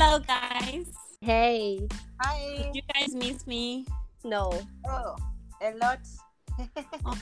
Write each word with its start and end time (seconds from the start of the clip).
Hello, 0.00 0.20
guys. 0.20 0.86
Hey. 1.20 1.80
Hi. 2.22 2.70
Did 2.70 2.76
you 2.76 2.82
guys 2.94 3.16
miss 3.16 3.44
me? 3.48 3.84
No. 4.22 4.54
Oh, 4.88 5.16
a 5.60 5.74
lot. 5.74 5.98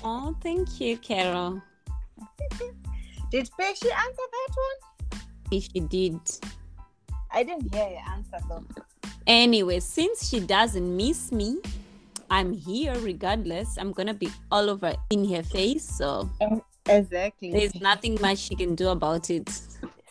Oh, 0.05 0.37
thank 0.43 0.79
you, 0.79 0.99
Carol. 0.99 1.63
Did 3.33 3.49
Pesci 3.59 3.89
answer 3.89 4.27
that 4.29 4.53
one? 4.61 5.21
If 5.51 5.73
she 5.73 5.81
did. 5.81 6.21
I 7.33 7.45
didn't 7.45 7.75
hear 7.75 7.89
your 7.89 8.05
answer 8.13 8.45
though. 8.47 8.63
Anyway, 9.27 9.81
since 9.81 10.29
she 10.29 10.41
doesn't 10.41 10.95
miss 10.95 11.33
me, 11.33 11.57
I'm 12.29 12.53
here 12.53 12.93
regardless. 12.99 13.79
I'm 13.79 13.93
gonna 13.93 14.13
be 14.13 14.29
all 14.53 14.69
over 14.69 14.93
in 15.09 15.27
her 15.33 15.43
face, 15.43 15.83
so 15.97 16.29
Exactly. 16.87 17.53
there's 17.53 17.75
nothing 17.77 18.19
much 18.21 18.37
she 18.37 18.55
can 18.55 18.75
do 18.75 18.91
about 18.91 19.31
it. 19.31 19.49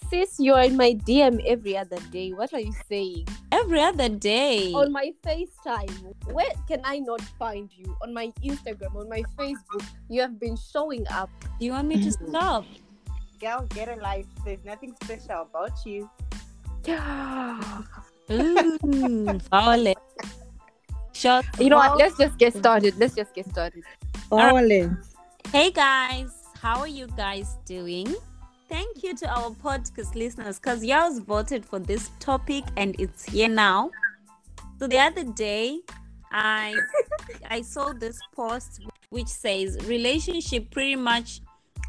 Sis, 0.10 0.38
you're 0.40 0.62
in 0.62 0.78
my 0.78 0.94
DM 0.94 1.42
every 1.46 1.76
other 1.76 1.98
day. 2.12 2.32
What 2.32 2.54
are 2.54 2.60
you 2.60 2.74
saying? 2.88 3.28
Every 3.52 3.82
other 3.82 4.10
day. 4.10 4.72
On 4.74 4.92
my 4.92 5.12
FaceTime. 5.26 6.14
Where 6.32 6.52
can 6.68 6.82
I 6.84 7.00
not 7.00 7.22
find 7.40 7.70
you? 7.76 7.96
On 8.04 8.14
my 8.14 8.32
Instagram, 8.44 8.96
on 8.96 9.10
my 9.10 9.24
Facebook. 9.38 9.84
You 10.10 10.22
have 10.22 10.40
been 10.40 10.56
showing 10.56 11.08
up. 11.10 11.30
You 11.60 11.72
want 11.72 11.88
me 11.88 12.04
to 12.04 12.12
stop? 12.30 12.66
Girl, 13.42 13.66
get 13.74 13.90
a 13.90 14.00
life. 14.00 14.28
There's 14.46 14.64
nothing 14.64 14.96
special 15.04 15.50
about 15.50 15.74
you. 15.86 16.10
Ooh, 18.32 19.40
Violet. 19.50 19.98
Shut 21.14 21.46
You 21.60 21.70
know 21.70 21.78
what? 21.78 21.98
Let's 21.98 22.18
just 22.18 22.38
get 22.38 22.54
started. 22.54 22.94
Let's 23.00 23.16
just 23.16 23.34
get 23.34 23.50
started. 23.50 23.84
Violence. 24.30 25.16
Hey 25.52 25.72
guys, 25.72 26.30
how 26.62 26.80
are 26.80 26.88
you 26.88 27.08
guys 27.16 27.58
doing? 27.66 28.14
Thank 28.68 29.04
you 29.04 29.16
to 29.18 29.28
our 29.28 29.52
podcast 29.52 30.16
listeners 30.16 30.60
because 30.60 30.84
y'all 30.84 31.20
voted 31.20 31.64
for 31.64 31.78
this 31.78 32.10
topic 32.20 32.64
and 32.78 32.96
it's 33.00 33.24
here 33.24 33.48
now. 33.48 33.92
So 34.80 34.88
the 34.88 34.98
other 34.98 35.24
day, 35.24 35.82
I 36.32 36.76
I 37.50 37.62
saw 37.62 37.94
this 37.94 38.18
post 38.36 38.82
which 39.10 39.28
says 39.28 39.78
relationship 39.86 40.72
pretty 40.72 40.96
much 40.96 41.42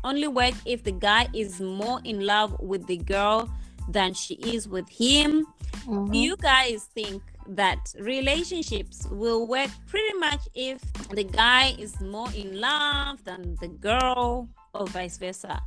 only 0.05 0.29
work 0.29 0.55
if 0.67 0.85
the 0.85 0.93
guy 0.93 1.29
is 1.33 1.61
more 1.61 2.01
in 2.05 2.27
love 2.27 2.55
with 2.61 2.87
the 2.87 2.99
girl 2.99 3.49
than 3.89 4.13
she 4.13 4.35
is 4.35 4.69
with 4.69 4.89
him. 4.91 5.47
Mm-hmm. 5.87 6.13
Do 6.13 6.19
you 6.19 6.37
guys 6.37 6.85
think 6.95 7.23
that 7.49 7.95
relationships 8.01 9.07
will 9.11 9.47
work 9.47 9.71
pretty 9.87 10.19
much 10.19 10.41
if 10.55 10.81
the 11.09 11.25
guy 11.25 11.75
is 11.79 11.99
more 12.01 12.29
in 12.35 12.61
love 12.61 13.25
than 13.25 13.57
the 13.61 13.69
girl 13.69 14.49
or 14.75 14.87
vice 14.89 15.17
versa? 15.17 15.63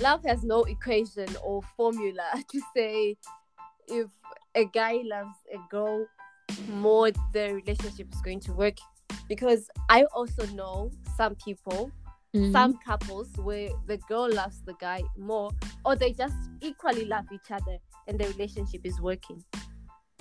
Love 0.00 0.22
has 0.24 0.42
no 0.44 0.62
equation 0.64 1.28
or 1.42 1.62
formula 1.76 2.24
to 2.50 2.60
say 2.74 3.16
if 3.88 4.08
a 4.54 4.64
guy 4.64 5.00
loves 5.04 5.36
a 5.52 5.58
girl 5.70 6.06
more, 6.68 7.10
the 7.32 7.54
relationship 7.54 8.08
is 8.12 8.20
going 8.22 8.40
to 8.40 8.52
work. 8.52 8.76
Because 9.28 9.68
I 9.88 10.04
also 10.14 10.46
know 10.46 10.90
some 11.16 11.34
people 11.36 11.90
some 12.52 12.78
couples 12.84 13.28
where 13.36 13.70
the 13.86 13.96
girl 14.08 14.30
loves 14.30 14.60
the 14.66 14.74
guy 14.74 15.02
more 15.16 15.50
or 15.86 15.96
they 15.96 16.12
just 16.12 16.36
equally 16.60 17.06
love 17.06 17.24
each 17.32 17.50
other 17.50 17.78
and 18.06 18.18
the 18.20 18.26
relationship 18.28 18.82
is 18.84 19.00
working 19.00 19.42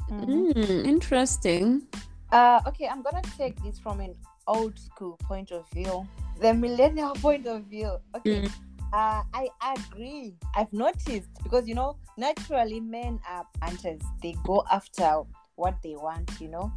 Mm, 0.10 0.86
interesting. 0.86 1.88
Uh, 2.32 2.62
okay, 2.68 2.88
I'm 2.88 3.02
gonna 3.02 3.22
take 3.38 3.62
this 3.64 3.80
from 3.80 4.00
an 4.00 4.16
old 4.48 4.78
school 4.78 5.18
point 5.24 5.52
of 5.52 5.68
view, 5.72 6.08
the 6.40 6.54
millennial 6.54 7.14
point 7.26 7.48
of 7.48 7.64
view. 7.64 7.98
Okay, 8.16 8.42
Mm. 8.42 8.52
Uh, 8.96 9.22
I 9.34 9.48
agree. 9.76 10.34
I've 10.56 10.72
noticed 10.72 11.30
because 11.44 11.68
you 11.68 11.76
know, 11.76 11.98
naturally, 12.18 12.80
men 12.80 13.20
are 13.30 13.46
hunters. 13.62 14.02
They 14.22 14.36
go 14.44 14.64
after 14.72 15.22
what 15.56 15.76
they 15.84 15.96
want. 15.96 16.32
You 16.40 16.50
know, 16.50 16.72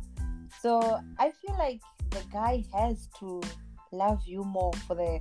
so 0.60 1.00
I 1.18 1.30
feel 1.30 1.56
like 1.58 1.80
the 2.10 2.22
guy 2.32 2.64
has 2.74 3.08
to 3.20 3.40
love 3.92 4.20
you 4.26 4.42
more 4.44 4.72
for 4.86 4.94
the 4.96 5.20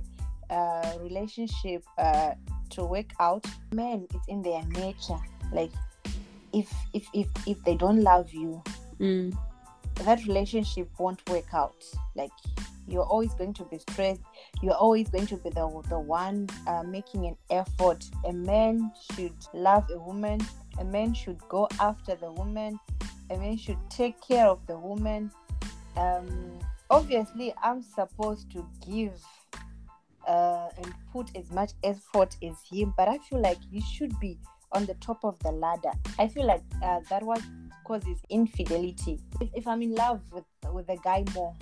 uh, 0.54 0.98
relationship 1.00 1.84
uh, 1.98 2.32
to 2.70 2.84
work 2.84 3.10
out. 3.20 3.44
Men, 3.72 4.06
it's 4.14 4.26
in 4.28 4.42
their 4.42 4.62
nature. 4.64 5.18
Like, 5.52 5.72
if 6.52 6.68
if 6.92 7.06
if 7.14 7.28
if 7.46 7.62
they 7.64 7.76
don't 7.76 8.02
love 8.02 8.32
you, 8.32 8.62
Mm. 9.00 9.32
that 10.04 10.18
relationship 10.26 10.88
won't 10.98 11.22
work 11.30 11.54
out. 11.54 11.84
Like 12.16 12.32
you're 12.88 13.04
always 13.04 13.34
going 13.34 13.54
to 13.54 13.64
be 13.64 13.78
stressed. 13.78 14.22
You're 14.62 14.74
always 14.74 15.08
going 15.10 15.26
to 15.26 15.36
be 15.36 15.50
the 15.50 15.82
the 15.88 15.98
one 15.98 16.48
uh, 16.66 16.82
making 16.82 17.26
an 17.26 17.36
effort. 17.50 18.04
A 18.26 18.32
man 18.32 18.90
should 19.14 19.34
love 19.52 19.88
a 19.90 19.98
woman. 19.98 20.40
A 20.78 20.84
man 20.84 21.12
should 21.14 21.38
go 21.48 21.68
after 21.80 22.14
the 22.14 22.32
woman. 22.32 22.78
A 23.30 23.36
man 23.36 23.56
should 23.56 23.78
take 23.90 24.20
care 24.20 24.46
of 24.46 24.66
the 24.66 24.78
woman. 24.78 25.30
Um, 25.96 26.58
obviously, 26.88 27.52
I'm 27.62 27.82
supposed 27.82 28.50
to 28.52 28.66
give 28.86 29.12
uh, 30.26 30.68
and 30.76 30.94
put 31.12 31.36
as 31.36 31.50
much 31.50 31.72
effort 31.82 32.36
as 32.42 32.56
him, 32.70 32.94
but 32.96 33.08
I 33.08 33.18
feel 33.18 33.40
like 33.40 33.58
you 33.70 33.80
should 33.80 34.18
be 34.20 34.38
on 34.72 34.86
the 34.86 34.94
top 34.94 35.24
of 35.24 35.38
the 35.40 35.50
ladder. 35.50 35.92
I 36.18 36.28
feel 36.28 36.46
like 36.46 36.62
uh, 36.82 37.00
that 37.10 37.22
was 37.22 37.42
causes 37.84 38.18
infidelity. 38.28 39.18
If, 39.40 39.48
if 39.54 39.66
I'm 39.66 39.82
in 39.82 39.94
love 39.94 40.20
with 40.30 40.44
with 40.72 40.88
a 40.90 40.96
guy 41.02 41.24
more, 41.34 41.56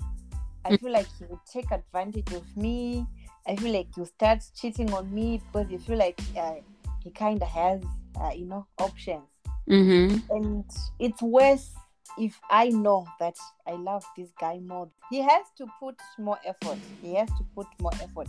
I 0.65 0.77
feel 0.77 0.91
like 0.91 1.07
he 1.17 1.25
will 1.25 1.41
take 1.51 1.71
advantage 1.71 2.31
of 2.33 2.45
me. 2.57 3.05
I 3.47 3.55
feel 3.55 3.73
like 3.73 3.87
you 3.95 4.05
start 4.05 4.43
cheating 4.55 4.91
on 4.93 5.13
me 5.13 5.41
because 5.45 5.71
you 5.71 5.79
feel 5.79 5.97
like 5.97 6.19
uh, 6.37 6.55
he 7.03 7.11
kind 7.11 7.41
of 7.41 7.47
has, 7.47 7.81
uh, 8.19 8.31
you 8.35 8.45
know, 8.45 8.67
options. 8.79 9.23
Mm-hmm. 9.69 10.17
And 10.35 10.65
it's 10.99 11.21
worse 11.21 11.73
if 12.17 12.39
I 12.49 12.69
know 12.69 13.05
that 13.19 13.35
I 13.65 13.73
love 13.73 14.03
this 14.17 14.29
guy 14.39 14.59
more. 14.59 14.89
He 15.09 15.19
has 15.19 15.45
to 15.57 15.67
put 15.79 15.95
more 16.17 16.39
effort. 16.45 16.79
He 17.01 17.15
has 17.15 17.29
to 17.29 17.45
put 17.55 17.67
more 17.79 17.93
effort. 18.01 18.27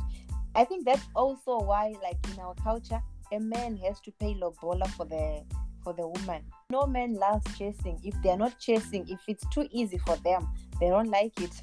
I 0.54 0.64
think 0.64 0.84
that's 0.84 1.06
also 1.14 1.58
why, 1.60 1.94
like 2.02 2.18
in 2.32 2.40
our 2.40 2.54
culture, 2.62 3.00
a 3.32 3.38
man 3.38 3.76
has 3.78 4.00
to 4.00 4.12
pay 4.12 4.34
lobola 4.34 4.88
for 4.88 5.04
the 5.04 5.42
for 5.88 5.94
the 5.94 6.06
woman. 6.06 6.42
No 6.70 6.86
man 6.86 7.14
loves 7.14 7.46
chasing. 7.58 7.98
If 8.04 8.14
they're 8.22 8.36
not 8.36 8.58
chasing, 8.58 9.08
if 9.08 9.20
it's 9.26 9.44
too 9.48 9.66
easy 9.70 9.96
for 9.98 10.16
them, 10.16 10.46
they 10.80 10.88
don't 10.88 11.08
like 11.08 11.32
it. 11.40 11.62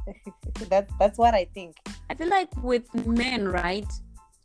that, 0.70 0.88
that's 0.98 1.18
what 1.18 1.34
I 1.34 1.46
think. 1.52 1.76
I 2.08 2.14
feel 2.14 2.28
like 2.28 2.48
with 2.62 2.86
men, 3.06 3.48
right? 3.48 3.86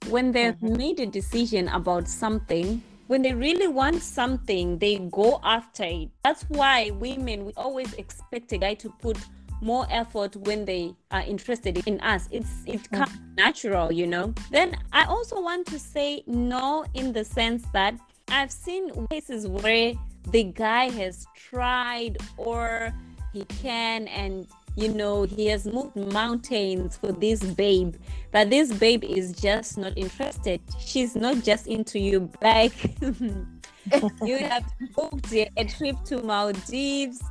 When 0.09 0.33
they've 0.33 0.55
Mhm. 0.59 0.77
made 0.77 0.99
a 0.99 1.05
decision 1.05 1.69
about 1.69 2.09
something, 2.09 2.81
when 3.07 3.21
they 3.21 3.33
really 3.33 3.67
want 3.69 4.01
something, 4.01 4.77
they 4.79 4.97
go 4.97 5.39
after 5.43 5.83
it. 5.85 6.09
That's 6.23 6.43
why 6.49 6.89
women 6.91 7.45
we 7.45 7.53
always 7.55 7.93
expect 7.93 8.51
a 8.51 8.57
guy 8.57 8.73
to 8.75 8.89
put 8.99 9.17
more 9.61 9.85
effort 9.91 10.35
when 10.35 10.65
they 10.65 10.93
are 11.11 11.21
interested 11.21 11.77
in 11.87 12.01
us. 12.01 12.27
It's 12.31 12.49
it 12.65 12.89
comes 12.91 13.13
natural, 13.37 13.91
you 13.93 14.07
know. 14.07 14.33
Then 14.49 14.75
I 14.91 15.05
also 15.05 15.39
want 15.39 15.67
to 15.67 15.79
say 15.79 16.23
no 16.25 16.83
in 16.95 17.13
the 17.13 17.23
sense 17.23 17.63
that 17.73 17.93
I've 18.31 18.51
seen 18.51 19.07
cases 19.07 19.45
where 19.45 19.93
the 20.31 20.43
guy 20.43 20.89
has 20.89 21.27
tried 21.35 22.17
or 22.37 22.93
he 23.33 23.43
can 23.45 24.07
and 24.07 24.47
you 24.77 24.87
know 24.87 25.23
he 25.23 25.47
has 25.47 25.65
moved 25.65 25.97
mountains 25.97 26.95
for 26.95 27.11
this 27.11 27.43
babe 27.43 27.95
but 28.31 28.49
this 28.49 28.71
babe 28.71 29.03
is 29.03 29.33
just 29.33 29.77
not 29.77 29.97
interested. 29.97 30.61
She's 30.79 31.15
not 31.15 31.43
just 31.43 31.67
into 31.67 31.99
you. 31.99 32.31
Like 32.41 32.95
you 33.01 34.37
have 34.37 34.63
booked 34.95 35.33
a 35.33 35.49
a 35.57 35.65
trip 35.65 35.97
to 36.05 36.23
maldives 36.23 37.21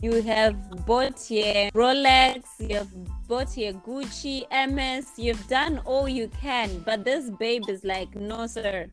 you 0.00 0.22
have 0.22 0.86
bought 0.86 1.30
your 1.30 1.70
rolex 1.72 2.44
you 2.58 2.76
have 2.76 2.88
bought 3.26 3.56
your 3.56 3.72
gucci 3.72 4.46
ms 4.70 5.10
you've 5.16 5.46
done 5.48 5.80
all 5.84 6.08
you 6.08 6.28
can 6.40 6.78
but 6.80 7.04
this 7.04 7.30
babe 7.30 7.68
is 7.68 7.82
like 7.84 8.14
no 8.14 8.46
sir 8.46 8.88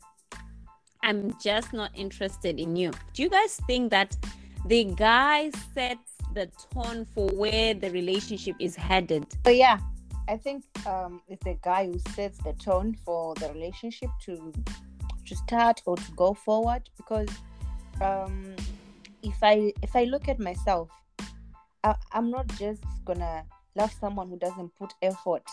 i'm 1.05 1.33
just 1.39 1.71
not 1.71 1.91
interested 1.95 2.59
in 2.59 2.75
you 2.75 2.91
do 3.13 3.23
you 3.23 3.29
guys 3.29 3.59
think 3.67 3.89
that 3.89 4.15
the 4.67 4.83
guy 4.95 5.49
sets 5.73 6.15
the 6.33 6.49
tone 6.73 7.05
for 7.15 7.27
where 7.29 7.73
the 7.73 7.89
relationship 7.91 8.55
is 8.59 8.75
headed 8.75 9.25
So 9.45 9.51
yeah, 9.51 9.79
I 10.27 10.37
think 10.37 10.63
um, 10.85 11.21
it's 11.27 11.43
the 11.43 11.57
guy 11.61 11.87
who 11.87 11.99
sets 12.13 12.37
the 12.39 12.53
tone 12.53 12.97
for 13.05 13.35
the 13.35 13.49
relationship 13.53 14.09
to 14.25 14.53
to 15.27 15.35
start 15.35 15.81
or 15.85 15.95
to 15.95 16.11
go 16.15 16.33
forward. 16.33 16.89
Because 16.97 17.29
um, 18.01 18.55
if 19.23 19.37
I 19.41 19.73
if 19.81 19.95
I 19.95 20.05
look 20.05 20.27
at 20.27 20.39
myself, 20.39 20.89
I, 21.83 21.95
I'm 22.11 22.29
not 22.29 22.47
just 22.57 22.83
gonna 23.05 23.43
love 23.75 23.93
someone 23.99 24.29
who 24.29 24.37
doesn't 24.37 24.75
put 24.75 24.93
effort. 25.01 25.47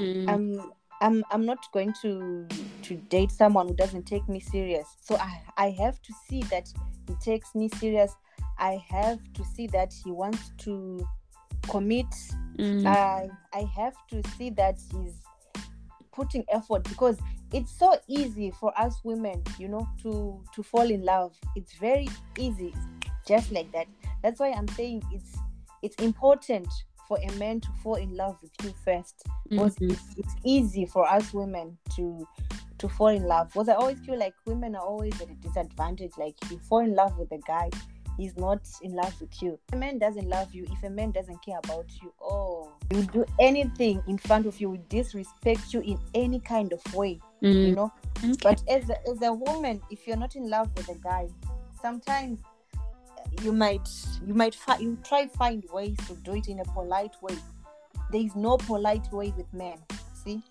Mm. 0.00 0.28
I'm 0.28 0.72
I'm 1.00 1.24
I'm 1.30 1.44
not 1.44 1.70
going 1.72 1.94
to 2.02 2.46
to 2.82 2.96
date 3.08 3.30
someone 3.30 3.68
who 3.68 3.74
doesn't 3.74 4.06
take 4.06 4.28
me 4.28 4.40
serious. 4.40 4.86
So 5.00 5.16
I 5.16 5.40
I 5.56 5.70
have 5.70 6.00
to 6.02 6.12
see 6.28 6.42
that 6.44 6.68
he 7.08 7.14
takes 7.16 7.54
me 7.54 7.68
serious. 7.68 8.14
I 8.58 8.82
have 8.88 9.20
to 9.34 9.44
see 9.44 9.66
that 9.68 9.92
he 10.04 10.12
wants 10.12 10.50
to 10.58 11.06
commit 11.68 12.06
Mm. 12.58 12.86
I 12.86 13.28
I 13.52 13.68
have 13.76 13.94
to 14.10 14.22
see 14.36 14.50
that 14.50 14.78
he's 14.92 15.14
putting 16.12 16.44
effort 16.48 16.84
because 16.84 17.18
it's 17.52 17.76
so 17.76 17.96
easy 18.06 18.52
for 18.52 18.72
us 18.78 19.00
women 19.02 19.42
you 19.58 19.66
know 19.66 19.88
to 20.02 20.42
to 20.54 20.62
fall 20.62 20.88
in 20.88 21.04
love 21.04 21.34
it's 21.56 21.74
very 21.74 22.08
easy 22.38 22.72
just 23.26 23.50
like 23.50 23.70
that 23.72 23.86
that's 24.22 24.38
why 24.38 24.50
i'm 24.52 24.68
saying 24.68 25.02
it's 25.12 25.36
it's 25.82 25.96
important 25.96 26.68
for 27.08 27.18
a 27.22 27.32
man 27.32 27.60
to 27.60 27.68
fall 27.82 27.96
in 27.96 28.16
love 28.16 28.36
with 28.42 28.52
you 28.62 28.72
first. 28.84 29.22
Because 29.48 29.76
Mhm. 29.76 29.92
it's, 29.92 30.14
it's 30.16 30.34
easy 30.44 30.86
for 30.86 31.08
us 31.08 31.32
women 31.32 31.76
to 31.96 32.26
to 32.78 32.88
fall 32.88 33.08
in 33.08 33.22
love. 33.24 33.48
Because 33.52 33.68
i 33.68 33.74
always 33.74 34.00
feel 34.00 34.18
like 34.18 34.34
women 34.46 34.74
are 34.74 34.84
always 34.84 35.14
at 35.20 35.30
a 35.30 35.34
disadvantage. 35.34 36.12
Like 36.18 36.34
if 36.42 36.50
you 36.50 36.58
fall 36.58 36.80
in 36.80 36.94
love 36.94 37.16
with 37.18 37.30
a 37.32 37.38
guy 37.46 37.70
he's 38.16 38.36
not 38.36 38.60
in 38.82 38.92
love 38.94 39.20
with 39.20 39.42
you. 39.42 39.58
If 39.68 39.74
a 39.74 39.76
man 39.76 39.98
doesn't 39.98 40.28
love 40.28 40.54
you 40.54 40.64
if 40.70 40.82
a 40.84 40.90
man 40.90 41.10
doesn't 41.10 41.42
care 41.44 41.58
about 41.64 41.86
you 42.02 42.12
oh 42.22 42.72
you 42.92 43.02
do 43.02 43.24
anything 43.40 44.02
in 44.06 44.18
front 44.18 44.46
of 44.46 44.60
you 44.60 44.70
will 44.70 44.84
disrespect 44.88 45.72
you 45.72 45.80
in 45.80 45.98
any 46.14 46.38
kind 46.40 46.72
of 46.72 46.80
way 46.94 47.20
you 47.42 47.50
Mm, 47.72 47.74
know? 47.76 47.92
Okay. 48.18 48.34
but 48.42 48.62
as 48.68 48.88
a, 48.88 48.96
as 49.08 49.20
a 49.22 49.32
woman 49.32 49.80
if 49.90 50.06
you're 50.06 50.16
not 50.16 50.34
in 50.36 50.48
love 50.48 50.70
with 50.76 50.88
a 50.88 50.94
guy 51.00 51.28
sometimes 51.82 52.38
you 53.42 53.52
might 53.52 53.88
you 54.26 54.34
might 54.34 54.54
fi- 54.54 54.78
you 54.78 54.98
try 55.04 55.26
find 55.26 55.64
ways 55.72 55.96
to 56.06 56.14
do 56.16 56.34
it 56.34 56.48
in 56.48 56.60
a 56.60 56.64
polite 56.64 57.14
way 57.22 57.36
there 58.10 58.20
is 58.20 58.34
no 58.36 58.56
polite 58.56 59.10
way 59.12 59.32
with 59.36 59.52
men 59.52 59.78
see 60.12 60.42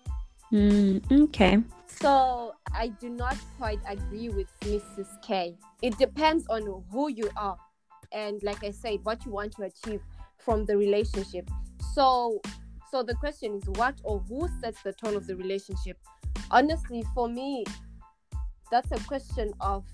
Mm, 0.52 1.24
okay. 1.24 1.58
So 1.86 2.54
I 2.72 2.88
do 2.88 3.08
not 3.10 3.36
quite 3.58 3.80
agree 3.88 4.28
with 4.28 4.46
Mrs. 4.60 5.08
K. 5.20 5.56
It 5.82 5.98
depends 5.98 6.46
on 6.48 6.84
who 6.92 7.08
you 7.08 7.28
are 7.36 7.56
and 8.12 8.40
like 8.44 8.62
I 8.62 8.70
said, 8.70 9.00
what 9.02 9.24
you 9.24 9.32
want 9.32 9.52
to 9.56 9.62
achieve 9.62 10.00
from 10.38 10.64
the 10.64 10.76
relationship. 10.76 11.50
So 11.92 12.40
so 12.90 13.02
the 13.02 13.14
question 13.14 13.56
is 13.56 13.68
what 13.70 13.96
or 14.04 14.20
who 14.28 14.48
sets 14.60 14.80
the 14.82 14.92
tone 14.92 15.16
of 15.16 15.26
the 15.26 15.34
relationship? 15.34 15.98
Honestly, 16.52 17.04
for 17.14 17.28
me, 17.28 17.64
that's 18.70 18.92
a 18.92 19.04
question 19.06 19.52
of 19.60 19.84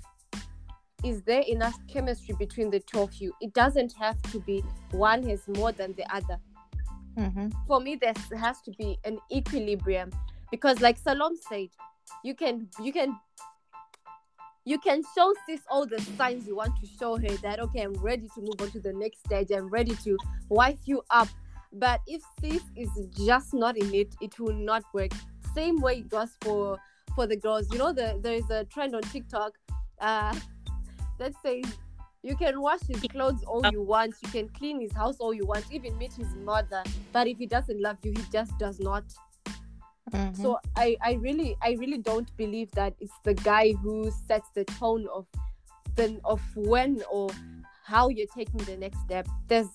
is 1.04 1.22
there 1.22 1.42
enough 1.42 1.78
chemistry 1.88 2.34
between 2.38 2.70
the 2.70 2.80
two 2.80 3.00
of 3.00 3.14
you? 3.14 3.32
It 3.40 3.52
doesn't 3.54 3.92
have 3.94 4.20
to 4.32 4.40
be 4.40 4.62
one 4.90 5.22
has 5.28 5.46
more 5.48 5.72
than 5.72 5.94
the 5.94 6.04
other. 6.14 6.38
Mm-hmm. 7.18 7.48
for 7.66 7.80
me 7.80 7.96
there 7.96 8.14
has 8.38 8.62
to 8.62 8.70
be 8.78 8.96
an 9.04 9.18
equilibrium 9.32 10.12
because 10.52 10.80
like 10.80 10.96
Salome 10.96 11.36
said 11.48 11.68
you 12.22 12.36
can 12.36 12.68
you 12.80 12.92
can 12.92 13.18
you 14.64 14.78
can 14.78 15.02
show 15.14 15.34
sis 15.44 15.60
all 15.68 15.86
the 15.86 16.00
signs 16.16 16.46
you 16.46 16.54
want 16.54 16.72
to 16.80 16.86
show 16.86 17.16
her 17.16 17.36
that 17.42 17.58
okay 17.58 17.80
i'm 17.80 17.94
ready 17.94 18.28
to 18.34 18.40
move 18.40 18.54
on 18.60 18.70
to 18.70 18.80
the 18.80 18.92
next 18.92 19.20
stage. 19.26 19.48
I'm 19.50 19.68
ready 19.68 19.96
to 20.04 20.16
wife 20.48 20.78
you 20.84 21.02
up. 21.10 21.28
But 21.72 22.00
if 22.06 22.22
sis 22.40 22.62
is 22.76 22.90
just 23.26 23.54
not 23.54 23.76
in 23.76 23.92
it 23.92 24.14
it 24.20 24.38
will 24.38 24.54
not 24.54 24.84
work. 24.94 25.10
Same 25.54 25.80
way 25.80 25.98
it 25.98 26.08
goes 26.08 26.36
for 26.42 26.78
for 27.16 27.26
the 27.26 27.36
girls. 27.36 27.72
You 27.72 27.78
know 27.78 27.92
the 27.92 28.18
there 28.22 28.34
is 28.34 28.48
a 28.50 28.64
trend 28.64 28.94
on 28.94 29.02
tiktok 29.02 29.52
uh 30.00 30.34
that 31.20 31.32
say 31.44 31.62
you 32.22 32.34
can 32.36 32.60
wash 32.60 32.80
his 32.88 33.00
clothes 33.12 33.44
all 33.44 33.64
you 33.70 33.82
want 33.82 34.14
you 34.22 34.28
can 34.30 34.48
clean 34.48 34.80
his 34.80 34.92
house 34.92 35.16
all 35.20 35.32
you 35.32 35.46
want 35.46 35.64
even 35.70 35.96
meet 35.96 36.12
his 36.12 36.34
mother. 36.34 36.82
But 37.12 37.28
if 37.28 37.38
he 37.38 37.46
doesn't 37.46 37.80
love 37.80 37.98
you 38.02 38.12
he 38.12 38.22
just 38.32 38.58
does 38.58 38.80
not. 38.80 39.04
Mm-hmm. 40.12 40.42
so 40.42 40.58
i 40.74 40.96
i 41.02 41.12
really 41.12 41.54
i 41.62 41.76
really 41.78 41.98
don't 41.98 42.36
believe 42.36 42.68
that 42.72 42.94
it's 43.00 43.12
the 43.22 43.34
guy 43.34 43.72
who 43.74 44.10
sets 44.26 44.48
the 44.56 44.64
tone 44.64 45.06
of 45.14 45.24
the 45.94 46.18
of 46.24 46.40
when 46.56 47.00
or 47.08 47.28
how 47.84 48.08
you're 48.08 48.32
taking 48.34 48.58
the 48.64 48.76
next 48.76 49.00
step. 49.00 49.28
There's 49.48 49.68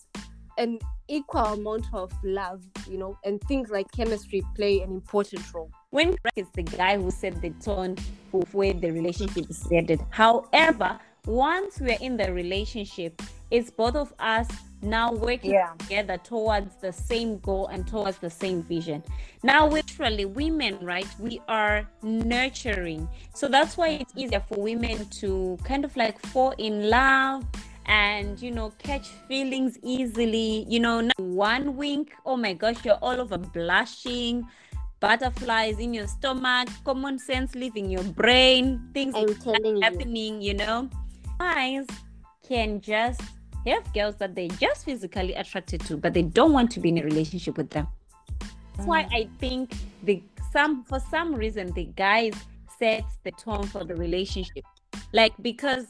an 0.57 0.79
equal 1.07 1.45
amount 1.45 1.85
of 1.93 2.11
love 2.23 2.63
you 2.89 2.97
know 2.97 3.17
and 3.23 3.39
things 3.41 3.69
like 3.69 3.91
chemistry 3.91 4.41
play 4.55 4.81
an 4.81 4.91
important 4.91 5.53
role. 5.53 5.69
When 5.91 6.15
it's 6.35 6.49
the 6.55 6.63
guy 6.63 6.97
who 6.97 7.11
set 7.11 7.41
the 7.41 7.51
tone 7.61 7.95
of 8.33 8.53
where 8.53 8.73
the 8.73 8.91
relationship 8.91 9.49
is 9.49 9.65
headed. 9.71 10.01
However, 10.09 10.99
once 11.25 11.79
we're 11.79 11.97
in 12.01 12.17
the 12.17 12.31
relationship, 12.31 13.21
it's 13.51 13.69
both 13.69 13.95
of 13.95 14.13
us 14.19 14.47
now 14.81 15.11
working 15.13 15.51
Yeah. 15.51 15.73
together 15.79 16.17
towards 16.17 16.75
the 16.77 16.91
same 16.91 17.39
goal 17.39 17.67
and 17.67 17.87
towards 17.87 18.17
the 18.19 18.29
same 18.29 18.61
vision. 18.63 19.03
Now, 19.43 19.67
literally, 19.67 20.25
women, 20.25 20.77
right? 20.81 21.07
We 21.19 21.41
are 21.47 21.87
nurturing. 22.03 23.07
So 23.33 23.47
that's 23.47 23.77
why 23.77 23.89
it's 23.89 24.13
easier 24.15 24.41
for 24.41 24.55
women 24.61 25.05
to 25.21 25.57
kind 25.63 25.85
of 25.85 25.95
like 25.95 26.19
fall 26.27 26.51
in 26.57 26.89
love 26.89 27.45
and 27.87 28.41
you 28.41 28.49
know 28.51 28.71
catch 28.79 29.09
feelings 29.27 29.77
easily 29.83 30.65
you 30.67 30.79
know 30.79 31.07
one 31.17 31.75
wink 31.77 32.13
oh 32.25 32.35
my 32.35 32.51
gosh 32.51 32.83
you're 32.83 32.97
all 33.01 33.21
over 33.21 33.37
blushing 33.37 34.43
butterflies 34.99 35.77
in 35.77 35.93
your 35.93 36.07
stomach 36.07 36.67
common 36.83 37.19
sense 37.19 37.53
leaving 37.53 37.89
your 37.89 38.03
brain 38.03 38.81
things 38.93 39.13
i'm 39.15 39.35
telling 39.35 39.77
you 39.77 39.83
happening 39.83 40.41
you 40.41 40.55
know 40.55 40.89
guys 41.39 41.87
can 42.47 42.81
just 42.81 43.21
have 43.65 43.93
girls 43.93 44.15
that 44.17 44.35
they're 44.35 44.47
just 44.47 44.85
physically 44.85 45.33
attracted 45.33 45.81
to 45.81 45.97
but 45.97 46.13
they 46.13 46.21
don't 46.21 46.53
want 46.53 46.69
to 46.71 46.79
be 46.79 46.89
in 46.89 46.97
a 46.97 47.03
relationship 47.03 47.57
with 47.57 47.69
them. 47.71 47.87
That's 48.75 48.87
why 48.87 49.03
mm. 49.03 49.09
i 49.13 49.27
think 49.39 49.73
the 50.03 50.21
some 50.51 50.83
for 50.83 50.99
some 50.99 51.33
reason 51.33 51.71
the 51.73 51.85
guys 51.85 52.33
sets 52.79 53.17
the 53.23 53.31
tone 53.31 53.65
for 53.67 53.83
the 53.83 53.95
relationship. 53.95 54.63
Like 55.13 55.33
because 55.41 55.87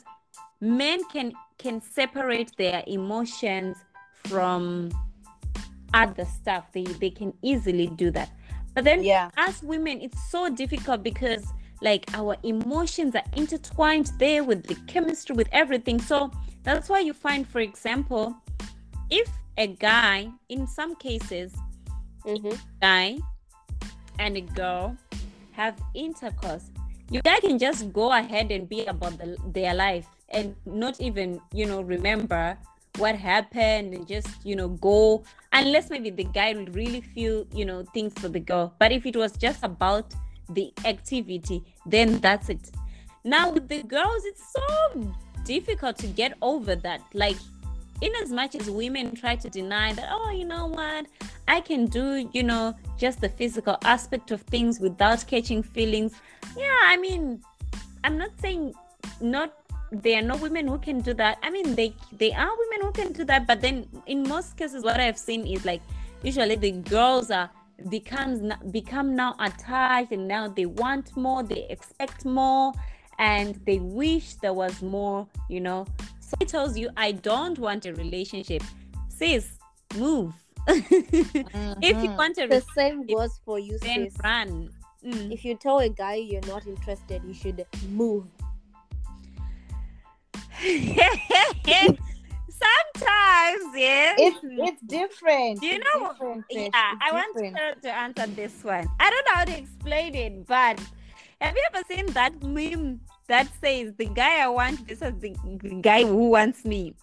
men 0.61 1.01
can 1.11 1.33
can 1.57 1.81
separate 1.81 2.51
their 2.57 2.83
emotions 2.87 3.77
from 4.25 4.91
other 5.93 6.25
stuff. 6.25 6.71
They 6.73 6.83
they 6.83 7.09
can 7.09 7.33
easily 7.41 7.87
do 7.87 8.11
that. 8.11 8.29
But 8.73 8.83
then 8.83 9.03
yeah. 9.03 9.29
as 9.37 9.63
women 9.63 10.01
it's 10.01 10.21
so 10.29 10.49
difficult 10.49 11.03
because 11.03 11.45
like 11.85 12.03
our 12.19 12.35
emotions 12.43 13.13
are 13.15 13.29
intertwined 13.41 14.07
there 14.17 14.43
with 14.43 14.65
the 14.65 14.75
chemistry 14.91 15.35
with 15.35 15.47
everything 15.51 15.99
so 16.01 16.31
that's 16.63 16.89
why 16.89 16.99
you 16.99 17.13
find 17.13 17.47
for 17.47 17.59
example 17.69 18.35
if 19.09 19.29
a 19.57 19.67
guy 19.67 20.27
in 20.49 20.65
some 20.67 20.95
cases 21.07 21.53
Mhm. 22.25 22.57
guy 22.81 23.07
and 24.19 24.35
a 24.37 24.41
girl 24.61 24.97
have 25.51 25.75
intercourse 25.93 26.65
you 27.13 27.21
guys 27.21 27.41
can 27.41 27.59
just 27.59 27.93
go 27.93 28.11
ahead 28.11 28.51
and 28.51 28.67
be 28.67 28.83
about 28.85 29.13
the, 29.19 29.37
their 29.53 29.73
life 29.75 30.07
and 30.29 30.55
not 30.65 30.99
even 30.99 31.39
you 31.53 31.65
know 31.69 31.81
remember 31.81 32.57
what 32.97 33.15
happened 33.15 33.93
and 33.93 34.07
just 34.07 34.27
you 34.43 34.55
know 34.55 34.69
go 34.69 35.23
unless 35.53 35.89
maybe 35.93 36.09
the 36.09 36.23
guy 36.39 36.53
will 36.57 36.71
really 36.81 37.01
feel 37.01 37.45
you 37.53 37.65
know 37.65 37.83
things 37.93 38.13
for 38.21 38.29
the 38.29 38.39
girl 38.39 38.73
but 38.79 38.91
if 38.91 39.05
it 39.05 39.15
was 39.15 39.31
just 39.37 39.63
about 39.63 40.05
the 40.49 40.73
activity 40.85 41.63
then 41.85 42.19
that's 42.19 42.49
it. 42.49 42.71
Now 43.23 43.49
with 43.51 43.67
the 43.67 43.83
girls 43.83 44.23
it's 44.25 44.53
so 44.53 45.13
difficult 45.43 45.97
to 45.97 46.07
get 46.07 46.37
over 46.41 46.75
that. 46.75 47.01
Like 47.13 47.37
in 48.01 48.11
as 48.21 48.31
much 48.31 48.55
as 48.55 48.69
women 48.69 49.15
try 49.15 49.35
to 49.35 49.49
deny 49.49 49.93
that 49.93 50.09
oh 50.11 50.31
you 50.31 50.45
know 50.45 50.67
what? 50.67 51.05
I 51.47 51.61
can 51.61 51.85
do 51.85 52.29
you 52.33 52.43
know 52.43 52.75
just 52.97 53.21
the 53.21 53.29
physical 53.29 53.77
aspect 53.83 54.31
of 54.31 54.41
things 54.41 54.79
without 54.79 55.25
catching 55.27 55.63
feelings. 55.63 56.13
Yeah 56.55 56.79
i 56.83 56.97
mean 56.97 57.41
i'm 58.03 58.17
not 58.17 58.31
saying 58.39 58.73
not 59.21 59.53
there 59.91 60.19
are 60.19 60.21
no 60.21 60.35
women 60.37 60.67
who 60.67 60.77
can 60.77 60.99
do 60.99 61.13
that. 61.13 61.37
I 61.43 61.49
mean 61.49 61.75
they 61.75 61.93
they 62.17 62.33
are 62.33 62.49
women 62.57 62.85
who 62.85 62.91
can 62.91 63.13
do 63.13 63.23
that 63.25 63.47
but 63.47 63.61
then 63.61 63.87
in 64.07 64.27
most 64.27 64.57
cases 64.57 64.83
what 64.83 64.99
i've 64.99 65.17
seen 65.17 65.45
is 65.45 65.63
like 65.65 65.81
usually 66.23 66.55
the 66.55 66.71
girls 66.71 67.31
are 67.31 67.49
becomes 67.89 68.41
become 68.71 69.15
now 69.15 69.35
attached 69.39 70.11
and 70.11 70.27
now 70.27 70.47
they 70.47 70.65
want 70.65 71.15
more 71.17 71.43
they 71.43 71.67
expect 71.69 72.25
more 72.25 72.71
and 73.19 73.55
they 73.65 73.79
wish 73.79 74.35
there 74.35 74.53
was 74.53 74.81
more 74.81 75.27
you 75.49 75.59
know. 75.61 75.85
So 76.19 76.35
it 76.41 76.47
tells 76.47 76.77
you 76.77 76.89
i 76.97 77.11
don't 77.11 77.59
want 77.59 77.85
a 77.85 77.93
relationship. 77.93 78.63
Sis 79.09 79.57
move. 79.95 80.33
If 80.67 80.89
you 80.91 82.09
Mhm. 82.09 82.17
want 82.17 82.37
a 82.39 82.47
the 82.47 82.63
same 82.75 83.05
goes 83.05 83.39
for 83.45 83.59
you 83.59 83.77
then 83.79 84.09
sis. 84.09 84.17
run. 84.23 84.69
Mm. 85.05 85.31
if 85.31 85.45
you 85.45 85.53
tell 85.55 85.77
a 85.79 85.89
guy 85.89 86.15
you're 86.15 86.47
not 86.47 86.65
interested 86.65 87.21
you 87.23 87.33
should 87.35 87.63
move 87.91 88.25
sometimes 92.65 93.63
yes. 93.75 94.15
It's 94.19 94.39
it's 94.43 94.81
different. 94.81 95.59
Do 95.61 95.67
you 95.67 95.75
It's 95.75 95.85
know- 95.95 96.11
different, 96.11 96.45
yeah 96.49 96.67
It's 96.67 96.75
i 97.01 97.11
want 97.11 97.57
her 97.57 97.75
to 97.81 97.89
answer 97.91 98.27
this 98.27 98.63
one. 98.63 98.87
I 98.99 99.09
don't 99.09 99.25
know 99.27 99.35
how 99.35 99.45
to 99.45 99.57
explain 99.57 100.15
it 100.15 100.45
but 100.47 100.79
have 101.41 101.55
you 101.55 101.63
ever 101.73 101.83
seen 101.87 102.05
that 102.13 102.41
meme 102.43 103.01
that 103.27 103.47
says 103.61 103.93
the 103.97 104.05
guy 104.05 104.33
i 104.43 104.47
want 104.47 104.87
this 104.87 105.01
is 105.01 105.13
the, 105.19 105.35
the 105.61 105.75
guy 105.81 106.03
who 106.03 106.29
wants 106.29 106.63
me 106.65 106.93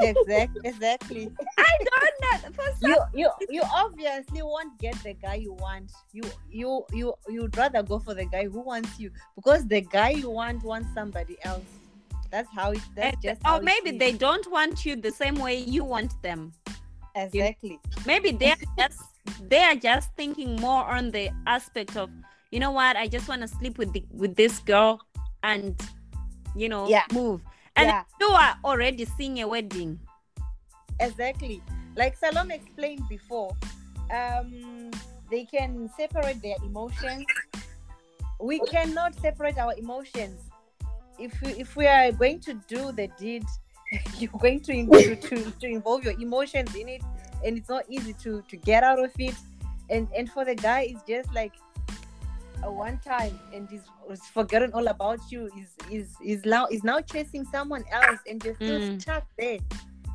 exactly 0.00 0.60
exactly. 0.64 1.24
I 1.58 1.72
don't 1.90 2.16
know. 2.22 2.50
For 2.56 2.68
some 2.80 2.90
you 2.90 2.96
you 3.20 3.30
you 3.50 3.62
obviously 3.74 4.40
won't 4.42 4.78
get 4.78 4.94
the 5.02 5.14
guy 5.14 5.34
you 5.34 5.54
want. 5.54 5.90
You 6.12 6.22
you 6.48 6.84
you 6.92 7.14
you'd 7.28 7.56
rather 7.56 7.82
go 7.82 7.98
for 7.98 8.14
the 8.14 8.26
guy 8.26 8.44
who 8.46 8.60
wants 8.60 9.00
you 9.00 9.10
because 9.34 9.66
the 9.66 9.80
guy 9.80 10.10
you 10.10 10.30
want 10.30 10.62
wants 10.62 10.88
somebody 10.94 11.36
else 11.42 11.64
that's 12.36 12.52
how 12.54 12.70
it 12.70 12.80
that's 12.94 13.16
just 13.22 13.40
or 13.48 13.62
maybe 13.62 13.96
they 13.96 14.12
don't 14.12 14.46
want 14.52 14.84
you 14.84 14.94
the 14.94 15.10
same 15.10 15.36
way 15.36 15.56
you 15.56 15.82
want 15.82 16.12
them 16.22 16.52
exactly 17.14 17.80
maybe 18.04 18.30
they're 18.30 18.56
just 18.76 19.00
they 19.48 19.62
are 19.62 19.74
just 19.74 20.12
thinking 20.16 20.54
more 20.56 20.84
on 20.84 21.10
the 21.10 21.30
aspect 21.46 21.96
of 21.96 22.10
you 22.50 22.60
know 22.60 22.70
what 22.70 22.94
i 22.94 23.08
just 23.08 23.26
want 23.26 23.40
to 23.40 23.48
sleep 23.48 23.78
with 23.78 23.90
the, 23.94 24.04
with 24.10 24.36
this 24.36 24.58
girl 24.58 25.00
and 25.42 25.80
you 26.54 26.68
know 26.68 26.86
Yeah. 26.86 27.06
move 27.10 27.40
and 27.74 27.86
Yeah. 27.88 28.02
you 28.20 28.28
are 28.28 28.54
already 28.64 29.06
seeing 29.06 29.40
a 29.40 29.48
wedding 29.48 29.98
Exactly. 31.00 31.62
Like 31.94 32.16
Salome 32.16 32.54
explained 32.54 33.02
before, 33.08 33.54
um, 34.10 34.90
they 35.30 35.44
can 35.44 35.90
separate 35.96 36.40
their 36.40 36.56
emotions. 36.64 37.26
We 38.40 38.60
cannot 38.60 39.14
separate 39.20 39.58
our 39.58 39.74
emotions. 39.76 40.40
If 41.18 41.40
we, 41.42 41.50
if 41.52 41.76
we 41.76 41.86
are 41.86 42.12
going 42.12 42.40
to 42.40 42.54
do 42.68 42.92
the 42.92 43.08
deed, 43.18 43.44
you're 44.18 44.30
going 44.38 44.60
to, 44.60 44.86
to, 44.86 45.16
to, 45.16 45.50
to 45.50 45.66
involve 45.66 46.04
your 46.04 46.14
emotions 46.20 46.74
in 46.74 46.88
it, 46.88 47.02
and 47.44 47.56
it's 47.56 47.68
not 47.68 47.84
easy 47.88 48.12
to, 48.24 48.42
to 48.48 48.56
get 48.56 48.82
out 48.82 48.98
of 49.02 49.12
it. 49.18 49.34
And 49.88 50.08
and 50.16 50.30
for 50.30 50.44
the 50.44 50.54
guy, 50.56 50.88
it's 50.90 51.02
just 51.06 51.32
like 51.32 51.52
a 52.64 52.72
one 52.72 52.98
time, 52.98 53.38
and 53.52 53.68
he's, 53.70 53.82
he's 54.08 54.24
forgotten 54.26 54.72
all 54.72 54.88
about 54.88 55.20
you. 55.30 55.46
Is 55.56 55.74
is 55.90 56.16
is 56.24 56.44
now 56.44 56.66
is 56.66 56.82
now 56.82 57.00
chasing 57.00 57.44
someone 57.44 57.84
else, 57.92 58.18
and 58.28 58.42
you're 58.44 58.54
still 58.56 58.80
Mm. 58.80 59.00
stuck 59.00 59.24
there. 59.38 59.58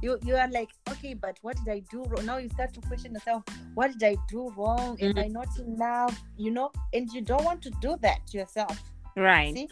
You 0.01 0.17
you 0.25 0.35
are 0.35 0.49
like 0.49 0.69
okay 0.89 1.13
but 1.13 1.37
what 1.43 1.57
did 1.57 1.69
i 1.71 1.79
do 1.91 2.03
wrong? 2.05 2.25
Now 2.25 2.37
you 2.37 2.49
start 2.49 2.73
to 2.73 2.81
question 2.81 3.13
yourself 3.13 3.43
what 3.75 3.91
did 3.91 4.03
i 4.03 4.15
do 4.29 4.51
wrong? 4.57 4.97
Am 4.99 5.13
i 5.15 5.27
not 5.27 5.47
in 5.59 5.77
love 5.77 6.19
you 6.37 6.49
know? 6.49 6.71
And 6.91 7.07
you 7.13 7.21
don't 7.21 7.43
want 7.45 7.61
to 7.61 7.69
do 7.81 7.95
that 8.01 8.25
to 8.31 8.37
yourself. 8.39 8.81
Right. 9.15 9.53
See 9.53 9.69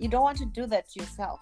you 0.00 0.08
don't 0.08 0.22
want 0.22 0.38
to 0.38 0.46
do 0.46 0.66
that 0.66 0.86
yourself 0.96 1.40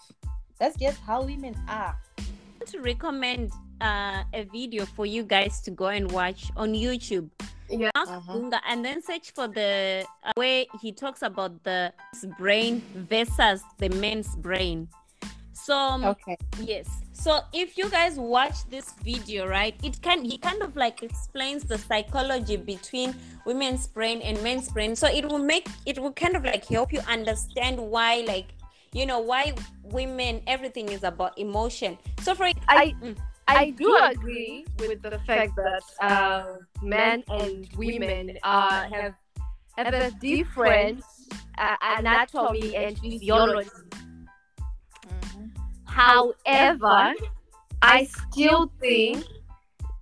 that's 0.58 0.76
just 0.76 0.98
how 1.06 1.22
women 1.22 1.54
are 1.68 1.94
I 2.18 2.22
want 2.60 2.70
to 2.72 2.80
recommend 2.80 3.52
uh, 3.80 4.24
a 4.34 4.42
video 4.50 4.84
for 4.84 5.06
you 5.06 5.22
guys 5.22 5.60
to 5.62 5.70
go 5.70 5.86
and 5.86 6.10
watch 6.10 6.50
on 6.56 6.74
YouTube. 6.74 7.30
Yeah. 7.70 7.90
Mark 7.94 8.08
Uh-huh. 8.08 8.32
Gungor, 8.34 8.58
and 8.68 8.84
then 8.84 9.00
search 9.00 9.30
for 9.30 9.46
the 9.46 10.04
uh, 10.24 10.32
where 10.34 10.64
he 10.82 10.90
talks 10.90 11.22
about 11.22 11.62
the 11.62 11.92
brain 12.36 12.82
versus 13.08 13.62
the 13.78 13.88
men's 14.02 14.34
brain. 14.34 14.88
So 15.52 15.76
um, 15.76 16.04
okay 16.04 16.36
yes, 16.58 16.88
so 17.28 17.44
if 17.52 17.76
you 17.76 17.90
guys 17.90 18.16
watch 18.16 18.64
this 18.70 18.94
video, 19.04 19.46
right, 19.46 19.76
it 19.84 20.00
can 20.00 20.24
he 20.24 20.38
kind 20.38 20.62
of 20.62 20.74
like 20.76 21.02
explains 21.02 21.62
the 21.62 21.76
psychology 21.76 22.56
between 22.56 23.14
women's 23.44 23.86
brain 23.86 24.22
and 24.22 24.42
men's 24.42 24.72
brain. 24.72 24.96
So 24.96 25.08
it 25.08 25.28
will 25.28 25.38
make 25.38 25.68
it 25.84 25.98
will 25.98 26.14
kind 26.14 26.36
of 26.36 26.42
like 26.42 26.64
help 26.64 26.90
you 26.90 27.00
understand 27.00 27.76
why 27.76 28.24
like 28.26 28.46
you 28.94 29.04
know 29.04 29.18
why 29.18 29.52
women 29.82 30.40
everything 30.46 30.88
is 30.88 31.04
about 31.04 31.38
emotion. 31.38 31.98
So 32.22 32.34
for 32.34 32.48
I 32.66 32.96
Mm. 33.04 33.18
I 33.46 33.70
do 33.76 33.92
agree 34.08 34.64
with 34.78 35.02
the 35.02 35.20
fact 35.26 35.52
that 35.56 35.84
uh, 36.00 36.64
men 36.80 37.24
and 37.28 37.68
women 37.76 38.38
uh, 38.42 38.88
have 38.88 39.12
have 39.76 39.92
a 39.92 40.10
different 40.12 41.04
uh, 41.58 41.76
anatomy 41.98 42.74
and 42.74 42.98
physiology. 42.98 43.87
However, 45.98 47.12
I 47.82 48.04
still 48.04 48.70
think 48.78 49.24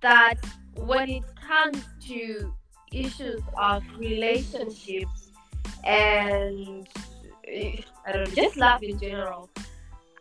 that 0.03 0.35
when 0.75 1.09
it 1.09 1.23
comes 1.41 1.83
to 2.01 2.53
issues 2.93 3.41
of 3.57 3.81
relationships 3.97 5.31
and 5.83 6.87
I 7.47 8.11
don't 8.11 8.29
know, 8.29 8.35
just 8.35 8.57
love 8.57 8.83
in 8.83 8.99
general, 8.99 9.49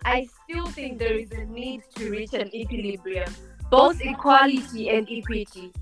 I 0.02 0.26
still 0.44 0.64
think 0.68 0.98
there 0.98 1.12
is 1.12 1.30
a 1.32 1.44
need 1.44 1.82
to 1.96 2.10
reach 2.10 2.32
an 2.32 2.54
equilibrium, 2.54 3.30
both 3.70 4.00
equality 4.00 4.88
and 4.88 5.06
equity. 5.10 5.74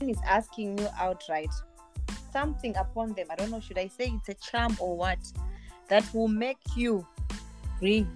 is 0.00 0.18
asking 0.26 0.78
you 0.78 0.88
outright 0.98 1.52
something 2.32 2.76
upon 2.76 3.14
them 3.14 3.26
i 3.30 3.34
don't 3.34 3.50
know 3.50 3.60
should 3.60 3.78
i 3.78 3.88
say 3.88 4.12
it's 4.12 4.28
a 4.28 4.34
charm 4.34 4.76
or 4.78 4.94
what 4.94 5.18
that 5.88 6.04
will 6.12 6.28
make 6.28 6.58
you 6.76 7.06
agree 7.76 8.06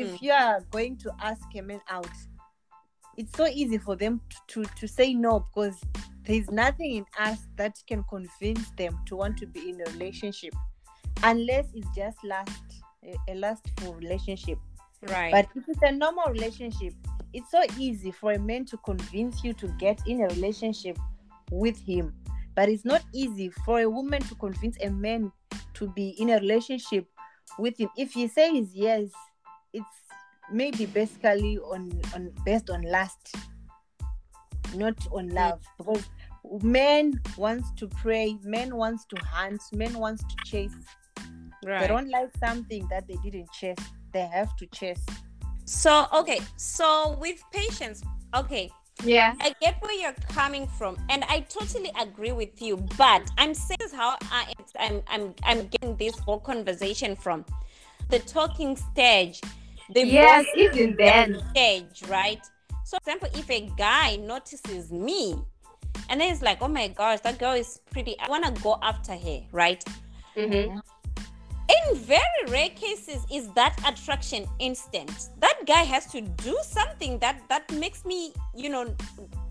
if 0.00 0.08
Mm. 0.12 0.22
you 0.22 0.32
are 0.32 0.60
going 0.70 0.96
to 0.96 1.12
ask 1.20 1.42
a 1.56 1.60
man 1.62 1.80
out 1.88 2.08
it's 3.16 3.36
so 3.36 3.46
easy 3.48 3.78
for 3.78 3.96
them 3.96 4.20
to, 4.30 4.62
to, 4.62 4.70
to 4.76 4.86
say 4.86 5.12
no 5.12 5.40
because 5.40 5.76
there's 6.22 6.50
nothing 6.50 6.96
in 6.96 7.06
us 7.18 7.38
that 7.56 7.76
can 7.88 8.04
convince 8.04 8.70
them 8.76 8.96
to 9.06 9.16
want 9.16 9.36
to 9.38 9.46
be 9.46 9.70
in 9.70 9.80
a 9.80 9.90
relationship 9.92 10.54
unless 11.24 11.66
it's 11.74 11.88
just 11.96 12.16
last 12.24 12.62
a, 13.04 13.32
a 13.32 13.34
lastful 13.34 13.94
relationship 13.94 14.58
right, 15.08 15.32
but 15.32 15.46
if 15.56 15.64
it's 15.68 15.82
a 15.82 15.90
normal 15.92 16.24
relationship, 16.30 16.92
it's 17.32 17.50
so 17.50 17.62
easy 17.76 18.10
for 18.10 18.32
a 18.32 18.38
man 18.38 18.64
to 18.66 18.76
convince 18.78 19.42
you 19.44 19.52
to 19.54 19.68
get 19.78 20.00
in 20.06 20.22
a 20.22 20.28
relationship 20.28 20.96
with 21.50 21.78
him. 21.78 22.14
But 22.54 22.68
it's 22.68 22.84
not 22.84 23.02
easy 23.14 23.50
for 23.64 23.80
a 23.80 23.88
woman 23.88 24.20
to 24.22 24.34
convince 24.36 24.76
a 24.82 24.90
man 24.90 25.30
to 25.74 25.88
be 25.88 26.10
in 26.18 26.30
a 26.30 26.34
relationship 26.40 27.06
with 27.58 27.78
him. 27.78 27.88
If 27.96 28.12
he 28.12 28.26
says 28.28 28.74
yes, 28.74 29.10
it's 29.72 29.86
maybe 30.52 30.86
basically 30.86 31.58
on, 31.58 32.00
on 32.14 32.32
based 32.44 32.70
on 32.70 32.82
lust, 32.82 33.34
not 34.74 34.96
on 35.12 35.30
mm. 35.30 35.34
love. 35.34 35.60
Because 35.76 36.04
men 36.62 37.20
wants 37.36 37.70
to 37.76 37.88
prey, 37.88 38.38
men 38.42 38.76
wants 38.76 39.04
to 39.06 39.16
hunt, 39.24 39.60
men 39.72 39.98
wants 39.98 40.22
to 40.24 40.36
chase. 40.44 40.74
They 41.62 41.86
don't 41.86 42.08
like 42.08 42.30
something 42.38 42.86
that 42.88 43.06
they 43.08 43.16
didn't 43.16 43.50
chase. 43.52 43.76
They 44.12 44.26
have 44.26 44.56
to 44.56 44.66
chase. 44.66 45.04
So 45.64 46.06
okay, 46.14 46.40
so 46.56 47.16
with 47.20 47.42
Patience, 47.52 48.02
okay, 48.34 48.70
Yeah. 49.04 49.34
I 49.40 49.54
get 49.60 49.80
where 49.80 49.92
you're 49.92 50.16
coming 50.28 50.66
from, 50.66 50.96
and 51.08 51.24
I 51.28 51.40
totally 51.40 51.92
agree 52.00 52.32
with 52.32 52.60
you. 52.60 52.76
But 52.96 53.30
I'm 53.38 53.54
saying 53.54 53.78
this 53.80 53.92
how 53.92 54.16
I, 54.22 54.52
I'm 54.78 55.02
I'm 55.06 55.34
I'm 55.44 55.68
getting 55.68 55.96
this 55.96 56.18
whole 56.18 56.40
conversation 56.40 57.14
from 57.14 57.44
the 58.10 58.18
talking 58.20 58.76
stage, 58.76 59.40
the 59.94 60.06
Yes, 60.06 60.46
even 60.56 60.96
then. 60.96 61.42
stage, 61.50 62.02
right? 62.08 62.40
So, 62.84 62.96
for 63.02 63.10
example, 63.10 63.28
if 63.38 63.50
a 63.50 63.68
guy 63.76 64.16
notices 64.16 64.90
me, 64.92 65.36
and 66.08 66.20
then 66.20 66.32
it's 66.32 66.42
like, 66.42 66.58
oh 66.62 66.68
my 66.68 66.88
gosh, 66.88 67.20
that 67.20 67.38
girl 67.38 67.52
is 67.52 67.80
pretty. 67.90 68.18
I 68.20 68.28
want 68.28 68.44
to 68.44 68.62
go 68.62 68.78
after 68.82 69.12
her, 69.14 69.40
right? 69.52 69.82
Mm-hmm. 70.36 70.78
in 71.68 71.96
very 71.98 72.42
rare 72.48 72.70
cases 72.70 73.26
is 73.30 73.48
that 73.50 73.76
attraction 73.86 74.46
instant 74.58 75.10
that 75.40 75.54
guy 75.66 75.82
has 75.82 76.06
to 76.06 76.20
do 76.22 76.56
something 76.62 77.18
that 77.18 77.42
that 77.48 77.70
makes 77.72 78.04
me 78.06 78.32
you 78.54 78.70
know 78.70 78.94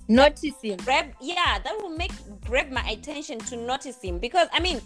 Noticing. 0.08 0.78
grab 0.78 1.08
yeah 1.22 1.60
that 1.64 1.76
will 1.82 1.90
make 1.96 2.12
grab 2.46 2.72
my 2.72 2.82
attention 2.90 3.38
to 3.40 3.58
notice 3.58 4.02
him 4.02 4.18
because 4.18 4.48
i 4.54 4.60
mean 4.60 4.82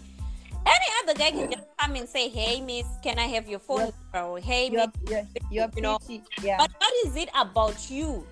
any 0.66 0.86
other 1.02 1.14
guy 1.18 1.30
can 1.30 1.50
just 1.50 1.66
come 1.78 1.94
and 1.96 2.08
say 2.08 2.28
hey 2.28 2.60
miss 2.60 2.86
can 3.02 3.18
i 3.18 3.26
have 3.26 3.48
your 3.48 3.58
phone 3.58 3.80
Yep. 4.14 4.24
or 4.24 4.38
hey 4.38 4.68
You're, 4.70 4.86
miss 4.86 4.90
you're, 5.10 5.22
you're 5.50 5.70
You 5.76 5.82
know. 5.82 5.98
Yeah. 6.42 6.56
but 6.58 6.70
what 6.78 6.92
is 7.06 7.16
it 7.16 7.28
about 7.34 7.90
you 7.90 8.26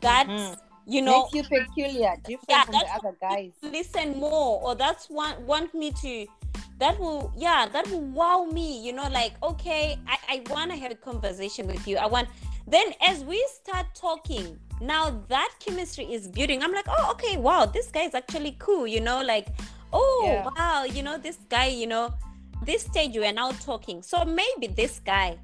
that 0.00 0.26
Mhm. 0.28 0.56
you 0.86 1.02
know 1.02 1.28
Makes 1.32 1.34
you 1.34 1.42
peculiar, 1.44 2.14
different 2.24 2.48
Yeah, 2.48 2.64
from 2.64 2.74
the 2.74 2.86
other 2.94 3.16
guys. 3.20 3.52
listen 3.62 4.18
more 4.18 4.60
or 4.62 4.74
that's 4.74 5.08
want 5.10 5.40
want 5.40 5.74
me 5.74 5.90
to 6.02 6.26
that 6.78 6.98
will 7.00 7.32
yeah 7.36 7.66
that 7.72 7.88
will 7.90 8.02
wow 8.02 8.44
me 8.44 8.80
you 8.84 8.92
know 8.92 9.08
like 9.08 9.32
okay 9.42 9.98
i, 10.06 10.16
I 10.28 10.42
want 10.52 10.70
to 10.70 10.76
have 10.76 10.92
a 10.92 10.94
conversation 10.94 11.66
with 11.66 11.88
you 11.88 11.96
i 11.96 12.06
want 12.06 12.28
then 12.68 12.92
as 13.06 13.24
we 13.24 13.44
start 13.62 13.86
talking 13.94 14.58
now 14.80 15.22
that 15.28 15.50
chemistry 15.58 16.04
is 16.12 16.28
building 16.28 16.62
i'm 16.62 16.72
like 16.72 16.84
oh 16.88 17.10
okay 17.12 17.36
wow 17.38 17.64
this 17.66 17.88
guy 17.88 18.02
is 18.02 18.14
actually 18.14 18.56
cool 18.58 18.86
you 18.86 19.00
know 19.00 19.22
like 19.22 19.48
oh 19.92 20.22
Yeah. 20.26 20.48
wow 20.56 20.84
you 20.84 21.02
know 21.02 21.18
this 21.18 21.38
guy 21.48 21.66
you 21.66 21.86
know 21.86 22.12
this 22.64 22.82
stage 22.82 23.14
we 23.16 23.24
are 23.26 23.32
now 23.32 23.50
talking. 23.52 24.02
So 24.02 24.24
maybe 24.24 24.66
this 24.66 25.00
guy 25.04 25.38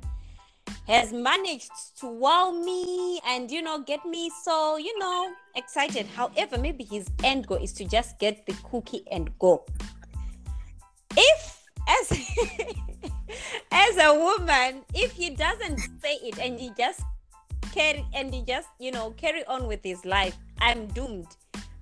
has 0.87 1.13
managed 1.13 1.71
to 2.01 2.07
wow 2.07 2.51
me 2.51 3.21
and 3.27 3.51
you 3.51 3.63
know 3.63 3.83
get 3.83 4.05
me 4.05 4.31
so 4.43 4.77
you 4.77 4.99
know 4.99 5.31
excited. 5.55 6.07
However 6.07 6.59
maybe 6.59 6.85
his 6.85 7.07
end 7.23 7.47
goal 7.47 7.59
is 7.59 7.73
to 7.75 7.85
just 7.85 8.19
get 8.19 8.47
the 8.47 8.55
cookie 8.65 9.05
and 9.11 9.31
go. 9.39 9.65
If 11.17 11.63
as 11.89 12.11
as 13.71 13.97
a 13.99 14.15
woman 14.15 14.83
if 14.95 15.13
he 15.13 15.31
doesn't 15.31 15.79
say 16.01 16.15
it 16.23 16.39
and 16.39 16.59
he 16.59 16.73
just 16.79 17.03
carry 17.73 18.05
and 18.15 18.33
he 18.33 18.43
just 18.43 18.69
you 18.79 18.91
know 18.93 19.11
carry 19.13 19.45
on 19.47 19.67
with 19.67 19.81
his 19.83 20.05
life 20.05 20.37
i'm 20.61 20.87
doomed. 20.89 21.27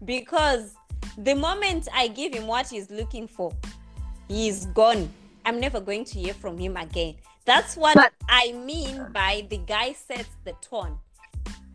Because 0.05 0.75
the 1.19 1.35
moment 1.35 1.89
i 1.95 2.09
give 2.09 2.35
him 2.35 2.47
what 2.47 2.69
he's 2.69 2.91
looking 2.91 3.27
for 3.29 3.53
he's 4.29 4.67
gone 4.67 5.09
i'm 5.45 5.59
never 5.61 5.81
going 5.81 6.05
to 6.05 6.19
hear 6.19 6.35
from 6.35 6.57
him 6.59 6.77
again 6.77 7.15
that's 7.45 7.77
what 7.77 7.95
But- 7.95 8.13
i 8.29 8.53
mean 8.53 9.07
by 9.13 9.47
the 9.51 9.59
guy 9.59 9.93
sets 9.93 10.29
the 10.45 10.53
tone 10.61 10.99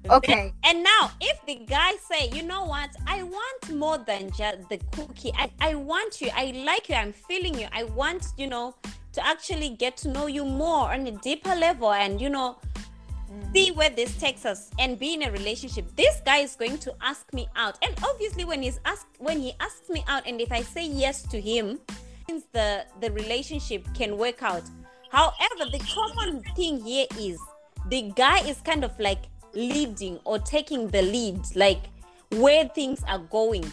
Okay. 0.08 0.54
and 0.63 0.84
now, 0.84 1.12
if 1.20 1.44
the 1.48 1.56
guy 1.65 1.94
say, 2.12 2.30
you 2.32 2.44
know 2.44 2.63
what, 2.65 2.92
I 3.08 3.24
want 3.24 3.74
more 3.74 3.98
than 3.98 4.30
just 4.32 4.70
the 4.70 4.77
cookie. 4.92 5.32
I, 5.36 5.50
I 5.60 5.74
want 5.74 6.22
you. 6.22 6.30
I 6.36 6.51
like 6.63 6.89
you. 6.89 6.96
I'm 6.96 7.12
feeling 7.12 7.58
you. 7.60 7.68
I 7.74 7.86
want, 7.86 8.27
you 8.38 8.46
know, 8.46 8.75
to 9.13 9.25
actually 9.25 9.70
get 9.70 9.98
to 9.98 10.10
know 10.10 10.27
you 10.27 10.46
more 10.46 10.94
on 10.94 11.08
a 11.08 11.12
deeper 11.12 11.56
level 11.56 11.92
and, 11.92 12.22
you 12.22 12.30
know, 12.30 12.58
see 13.54 13.72
where 13.72 13.89
this 13.89 14.15
takes 14.18 14.46
us 14.46 14.70
and 14.80 15.00
be 15.00 15.13
in 15.13 15.24
a 15.24 15.32
relationship. 15.32 15.86
This 15.96 16.22
guy 16.25 16.38
is 16.38 16.56
going 16.56 16.77
to 16.80 16.94
ask 17.01 17.34
me 17.34 17.48
out. 17.56 17.77
And 17.84 17.94
obviously 18.04 18.46
when 18.46 18.62
he's 18.62 18.80
asked 18.86 19.08
when 19.20 19.39
he 19.39 19.54
asks 19.60 19.89
me 19.89 20.04
out 20.08 20.27
and 20.27 20.42
if 20.42 20.51
I 20.51 20.62
say 20.62 20.86
yes 20.86 21.24
to 21.24 21.39
him, 21.39 21.80
the 22.56 22.86
the 23.01 23.12
relationship 23.12 23.86
can 23.94 24.18
work 24.18 24.42
out. 24.42 24.63
However, 25.12 25.70
the 25.72 25.80
common 25.94 26.44
thing 26.56 26.82
here 26.82 27.08
is 27.20 27.39
the 27.89 28.12
guy 28.15 28.39
is 28.39 28.62
kind 28.62 28.84
of 28.84 28.98
like 29.00 29.24
leading 29.54 30.20
or 30.25 30.39
taking 30.39 30.88
the 30.88 31.01
lead, 31.01 31.39
like 31.56 31.84
where 32.32 32.68
things 32.70 33.04
are 33.08 33.20
going. 33.20 33.65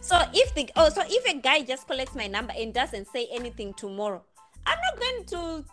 So 0.00 0.20
if 0.32 0.54
the 0.54 0.70
oh, 0.76 0.88
so 0.88 1.02
if 1.06 1.26
a 1.26 1.38
guy 1.40 1.62
just 1.62 1.86
collects 1.86 2.14
my 2.14 2.26
number 2.26 2.52
and 2.56 2.72
doesn't 2.72 3.08
say 3.08 3.28
anything 3.30 3.74
tomorrow, 3.74 4.22
I'm 4.66 4.78
not 4.90 5.00
going 5.00 5.24
to 5.26 5.64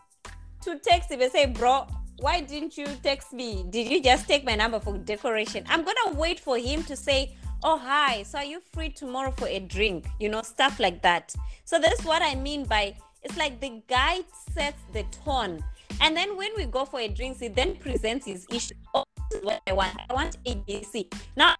to 0.63 0.79
text 0.79 1.11
him 1.11 1.21
and 1.21 1.31
say, 1.31 1.45
bro, 1.45 1.87
why 2.19 2.41
didn't 2.41 2.77
you 2.77 2.86
text 3.03 3.34
me? 3.34 3.65
Did 3.69 3.91
you 3.91 4.01
just 4.01 4.27
take 4.27 4.45
my 4.45 4.55
number 4.55 4.79
for 4.79 4.98
decoration? 4.98 5.63
I'm 5.67 5.84
gonna 5.84 6.17
wait 6.17 6.39
for 6.39 6.57
him 6.57 6.84
to 6.84 6.95
say, 6.95 7.36
oh 7.63 7.77
hi, 7.77 8.24
so 8.24 8.38
are 8.39 8.43
you 8.43 8.62
free 8.74 8.89
tomorrow 8.89 9.31
for 9.31 9.48
a 9.48 9.60
drink? 9.60 10.05
You 10.19 10.29
know, 10.29 10.41
stuff 10.41 10.79
like 10.79 11.01
that. 11.01 11.34
So 11.65 11.79
that's 11.79 12.03
what 12.05 12.22
I 12.22 12.36
mean 12.36 12.65
by 12.65 12.95
it's 13.24 13.38
like 13.38 13.60
the 13.60 13.81
guy 13.88 14.19
sets 14.53 14.81
the 14.93 15.03
tone. 15.25 15.63
And 16.00 16.15
then 16.15 16.38
when 16.38 16.51
we 16.55 16.65
go 16.65 16.86
for 16.86 17.00
a 17.00 17.07
drink, 17.07 17.39
he 17.39 17.48
then 17.48 17.75
presents 17.75 18.25
his 18.25 18.45
issue. 18.51 18.75
Oh, 18.93 19.03
this 19.31 19.39
is 19.39 19.45
what 19.45 19.62
I 19.67 19.74
want. 19.74 19.98
I 20.10 20.13
want 20.13 20.38
ABC. 20.45 21.12
Now, 21.36 21.55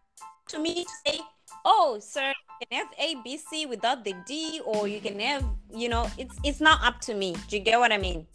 to 0.50 0.60
me, 0.60 0.84
to 0.84 0.92
say, 1.08 1.20
oh, 1.64 1.98
sir, 2.00 2.34
you 2.62 2.68
can 2.68 2.80
have 2.80 2.88
ABC 2.98 3.68
without 3.68 4.06
the 4.06 4.14
D, 4.28 4.62
or 4.64 4.88
you 4.88 5.00
can 5.00 5.20
have, 5.20 5.44
you 5.74 5.90
know, 5.90 6.10
it's 6.18 6.38
it's 6.44 6.62
not 6.62 6.84
up 6.84 7.02
to 7.02 7.16
me. 7.16 7.36
Do 7.50 7.58
you 7.58 7.64
get 7.64 7.80
what 7.80 7.92
I 7.92 7.98
mean? 7.98 8.28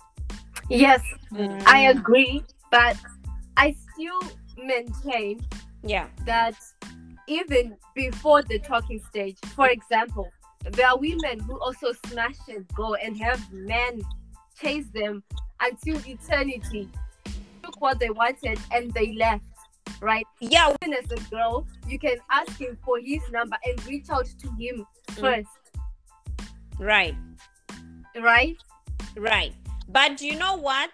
Yes, 0.71 1.03
Mm. 1.33 1.63
I 1.67 1.89
agree, 1.89 2.45
but 2.71 2.97
I 3.57 3.75
still 3.93 4.21
maintain 4.57 5.41
Yeah. 5.83 6.07
that 6.27 6.55
even 7.27 7.77
before 7.95 8.43
the 8.43 8.59
talking 8.61 9.01
stage, 9.09 9.39
for 9.57 9.69
example, 9.69 10.31
there 10.73 10.89
are 10.89 10.99
women 10.99 11.41
who 11.41 11.59
also 11.61 11.93
smash 12.07 12.37
and 12.49 12.67
go 12.75 12.95
and 12.95 13.17
have 13.19 13.41
men 13.53 14.01
chase 14.61 14.87
them 14.93 15.23
until 15.61 15.97
eternity, 16.07 16.89
took 17.63 17.81
what 17.81 17.99
they 17.99 18.11
wanted 18.11 18.59
and 18.73 18.93
they 18.93 19.13
left, 19.15 19.43
right? 20.01 20.27
Yeah. 20.41 20.75
Even 20.83 20.95
as 20.95 21.11
a 21.11 21.21
girl, 21.31 21.67
you 21.87 21.99
can 21.99 22.19
ask 22.31 22.59
him 22.61 22.77
for 22.85 22.99
his 23.01 23.23
number 23.31 23.57
and 23.65 23.85
reach 23.87 24.09
out 24.11 24.27
to 24.27 24.49
him 24.53 24.87
Mm. 25.09 25.21
first, 25.21 25.49
Right. 26.79 27.17
right? 28.17 28.57
Right. 29.17 29.55
But 29.93 30.23
you 30.23 30.37
know 30.37 30.57
what? 30.57 30.91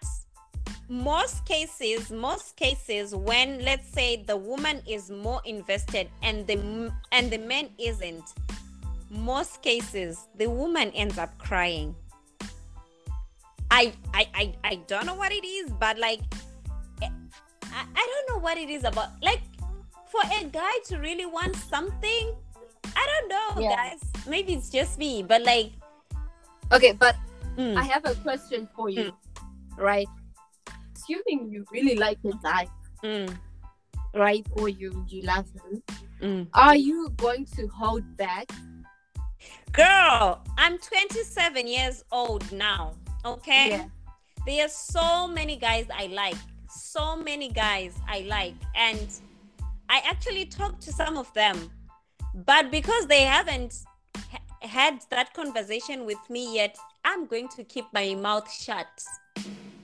Most 0.88 1.44
cases, 1.44 2.10
most 2.10 2.56
cases, 2.56 3.14
when 3.14 3.64
let's 3.64 3.88
say 3.90 4.22
the 4.24 4.36
woman 4.36 4.80
is 4.88 5.10
more 5.10 5.42
invested 5.44 6.08
and 6.22 6.46
the 6.46 6.92
and 7.12 7.30
the 7.30 7.38
man 7.38 7.68
isn't, 7.78 8.22
most 9.10 9.62
cases 9.62 10.28
the 10.38 10.46
woman 10.48 10.90
ends 10.94 11.18
up 11.18 11.36
crying. 11.38 11.94
I 13.70 13.92
I 14.14 14.28
I, 14.34 14.54
I 14.64 14.74
don't 14.86 15.06
know 15.06 15.14
what 15.14 15.32
it 15.32 15.44
is, 15.44 15.70
but 15.72 15.98
like 15.98 16.20
eh, 17.02 17.10
I, 17.64 17.82
I 17.94 18.04
don't 18.06 18.26
know 18.36 18.40
what 18.40 18.56
it 18.56 18.70
is 18.70 18.84
about. 18.84 19.10
Like 19.20 19.42
for 20.06 20.22
a 20.40 20.44
guy 20.44 20.72
to 20.86 20.98
really 20.98 21.26
want 21.26 21.56
something, 21.56 22.32
I 22.94 23.02
don't 23.10 23.28
know, 23.28 23.60
Yeah. 23.60 23.74
guys. 23.74 24.00
Maybe 24.28 24.54
it's 24.54 24.70
just 24.70 24.98
me, 24.98 25.24
but 25.24 25.42
like 25.42 25.72
Okay, 26.72 26.92
but 26.92 27.16
mm, 27.56 27.76
I 27.76 27.84
have 27.84 28.04
a 28.04 28.14
question 28.16 28.68
for 28.74 28.88
you, 28.88 29.12
right? 29.76 30.08
Assuming 30.94 31.50
you 31.50 31.64
really 31.70 31.96
like 31.96 32.18
a 32.24 32.32
guy, 32.42 32.68
mm, 33.02 33.36
right, 34.14 34.46
or 34.52 34.68
you 34.68 35.04
you 35.08 35.22
love 35.22 35.46
him, 35.54 35.82
mm. 36.22 36.48
are 36.54 36.76
you 36.76 37.10
going 37.16 37.44
to 37.56 37.66
hold 37.68 38.04
back? 38.16 38.50
Girl, 39.72 40.42
I'm 40.56 40.78
27 40.78 41.66
years 41.66 42.04
old 42.10 42.50
now. 42.50 42.94
Okay. 43.24 43.70
Yeah. 43.70 43.84
There 44.46 44.64
are 44.64 44.70
so 44.70 45.26
many 45.26 45.56
guys 45.56 45.86
I 45.92 46.06
like. 46.06 46.36
So 46.68 47.16
many 47.16 47.50
guys 47.50 47.92
I 48.08 48.20
like. 48.20 48.54
And 48.74 49.06
I 49.88 50.00
actually 50.08 50.46
talked 50.46 50.80
to 50.82 50.92
some 50.92 51.18
of 51.18 51.32
them. 51.34 51.70
But 52.34 52.70
because 52.70 53.06
they 53.06 53.22
haven't 53.22 53.84
had 54.62 55.02
that 55.10 55.34
conversation 55.34 56.06
with 56.06 56.18
me 56.30 56.54
yet, 56.54 56.78
I'm 57.06 57.24
going 57.26 57.48
to 57.50 57.62
keep 57.62 57.84
my 57.94 58.14
mouth 58.16 58.52
shut 58.52 58.88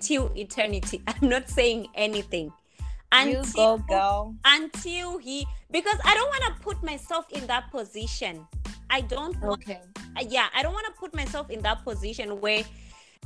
till 0.01 0.31
eternity. 0.37 1.01
I'm 1.07 1.29
not 1.29 1.49
saying 1.49 1.87
anything. 1.95 2.53
You 3.25 3.43
go, 3.55 3.79
girl. 3.89 4.35
until 4.45 5.19
he 5.19 5.47
because 5.71 5.99
I 6.05 6.15
don't 6.15 6.29
want 6.29 6.57
to 6.57 6.63
put 6.63 6.83
myself 6.83 7.27
in 7.31 7.47
that 7.47 7.71
position. 7.71 8.47
I 8.91 9.03
don't 9.03 9.41
want 9.41 9.63
Okay. 9.63 9.81
yeah, 10.29 10.49
I 10.55 10.63
don't 10.63 10.73
want 10.73 10.87
to 10.87 10.93
put 10.93 11.15
myself 11.15 11.51
in 11.51 11.61
that 11.63 11.85
position 11.85 12.41
where 12.41 12.65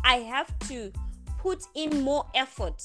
I 0.04 0.16
have 0.16 0.56
to 0.68 0.92
put 1.38 1.62
in 1.74 2.02
more 2.02 2.26
effort, 2.34 2.82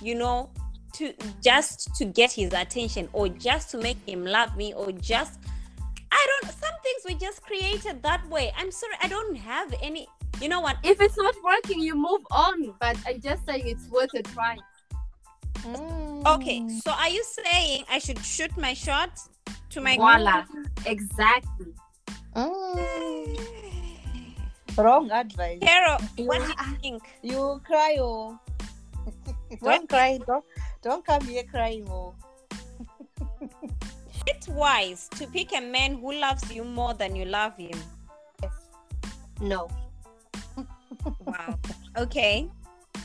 you 0.00 0.14
know, 0.14 0.50
to 0.94 1.12
just 1.42 1.94
to 1.96 2.04
get 2.04 2.32
his 2.32 2.52
attention 2.52 3.08
or 3.12 3.28
just 3.28 3.70
to 3.72 3.78
make 3.78 3.98
him 4.08 4.24
love 4.24 4.56
me 4.56 4.72
or 4.74 4.92
just 4.92 5.40
I 6.10 6.26
don't 6.30 6.52
some 6.52 6.74
things 6.84 7.02
were 7.04 7.18
just 7.18 7.42
created 7.42 8.02
that 8.04 8.26
way. 8.30 8.52
I'm 8.56 8.70
sorry, 8.70 8.94
I 9.02 9.08
don't 9.08 9.36
have 9.36 9.74
any 9.82 10.06
you 10.44 10.50
know 10.50 10.60
what? 10.60 10.76
If 10.82 11.00
it's 11.00 11.16
not 11.16 11.34
working, 11.42 11.80
you 11.80 11.94
move 11.96 12.20
on. 12.30 12.74
But 12.78 12.98
I'm 13.06 13.18
just 13.18 13.46
saying 13.46 13.66
it's 13.66 13.88
worth 13.88 14.12
a 14.12 14.22
try. 14.22 14.58
Okay, 16.26 16.68
so 16.84 16.90
are 16.92 17.08
you 17.08 17.24
saying 17.24 17.84
I 17.90 17.98
should 17.98 18.18
shoot 18.18 18.54
my 18.58 18.74
shot 18.74 19.18
to 19.70 19.80
my 19.80 19.96
Voila. 19.96 20.44
Exactly. 20.84 21.72
Mm. 22.36 23.40
Wrong 24.76 25.10
advice. 25.10 25.60
Carol, 25.62 25.98
what 26.18 26.40
do 26.44 26.48
you 26.48 26.76
think? 26.82 27.02
You 27.22 27.60
cry, 27.64 27.96
oh. 27.98 28.38
Don't 29.62 29.88
cry. 29.88 30.18
Don't 30.26 30.44
don't 30.82 31.06
come 31.06 31.24
here 31.24 31.44
crying, 31.44 31.88
oh. 31.88 32.14
It's 34.26 34.48
wise 34.48 35.08
to 35.16 35.26
pick 35.26 35.56
a 35.56 35.60
man 35.62 35.96
who 36.00 36.12
loves 36.12 36.52
you 36.52 36.64
more 36.64 36.92
than 36.92 37.16
you 37.16 37.24
love 37.24 37.56
him. 37.56 37.78
No. 39.40 39.70
Wow. 41.20 41.58
Okay. 41.98 42.48